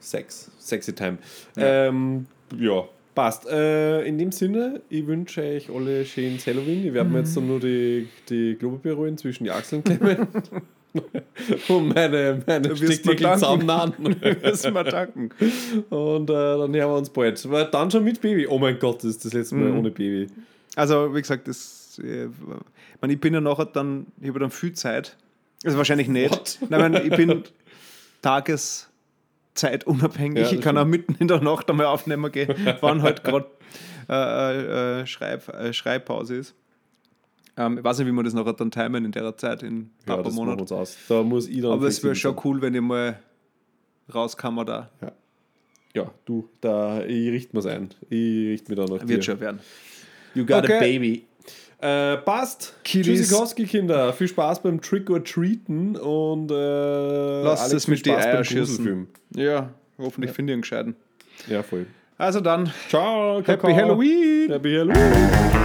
[0.00, 0.50] Sex.
[0.58, 1.18] Sexy Time.
[1.56, 2.26] Ja, ähm,
[2.58, 2.86] ja
[3.16, 3.48] passt.
[3.48, 6.86] Äh, in dem Sinne, ich wünsche euch alle schönes Halloween.
[6.86, 10.28] Ich werde mir jetzt dann nur die, die Klobebüroen zwischen die Achseln klemmen.
[11.68, 13.38] Und meine, meine Stickteckel danken.
[13.40, 13.94] zusammennahen.
[14.42, 15.30] Müssen wir danken.
[15.90, 17.44] Und äh, dann hören wir uns bald.
[17.46, 18.46] Aber dann schon mit Baby.
[18.46, 19.78] Oh mein Gott, das ist das letzte Mal Mhm.
[19.78, 20.28] ohne Baby.
[20.76, 22.30] Also, wie gesagt, das, äh, ich,
[23.00, 25.16] meine, ich bin ja nachher dann, ich habe dann viel Zeit.
[25.64, 26.30] Also wahrscheinlich nicht.
[26.30, 26.58] What?
[26.68, 27.42] Nein, ich, meine, ich bin
[28.22, 30.50] tageszeitunabhängig.
[30.50, 33.46] Ja, ich kann auch mitten in der Nacht einmal aufnehmen gehen, wann halt gerade
[34.08, 36.54] äh, äh, Schreib, äh, Schreibpause ist.
[37.56, 40.16] Ähm, ich weiß nicht, wie wir das nachher dann timen in der Zeit, in Ja,
[40.16, 40.66] ein paar Monaten.
[41.08, 41.72] Da muss ich dann.
[41.72, 43.18] Aber es wäre schon cool, wenn ich mal
[44.12, 44.90] rauskam da.
[45.00, 45.10] sein.
[45.94, 47.88] Ja, du, da, ich richte mir's ein.
[48.10, 49.08] Ich richte mir da noch.
[49.08, 49.60] Wird schon werden.
[50.34, 50.76] You got Okay.
[50.76, 51.24] a baby.
[51.78, 52.74] Äh, passt.
[52.84, 54.12] Tschüssikowski, Kinder.
[54.12, 59.08] Viel Spaß beim Trick or Treaten und äh, Lasst es mit die Eier schießen.
[59.34, 60.96] Ja, hoffentlich finde ich einen gescheiten.
[61.48, 61.86] Ja, voll.
[62.18, 63.74] Also dann, Ciao, Happy Kakao.
[63.74, 64.50] Halloween!
[64.50, 65.55] Happy Halloween.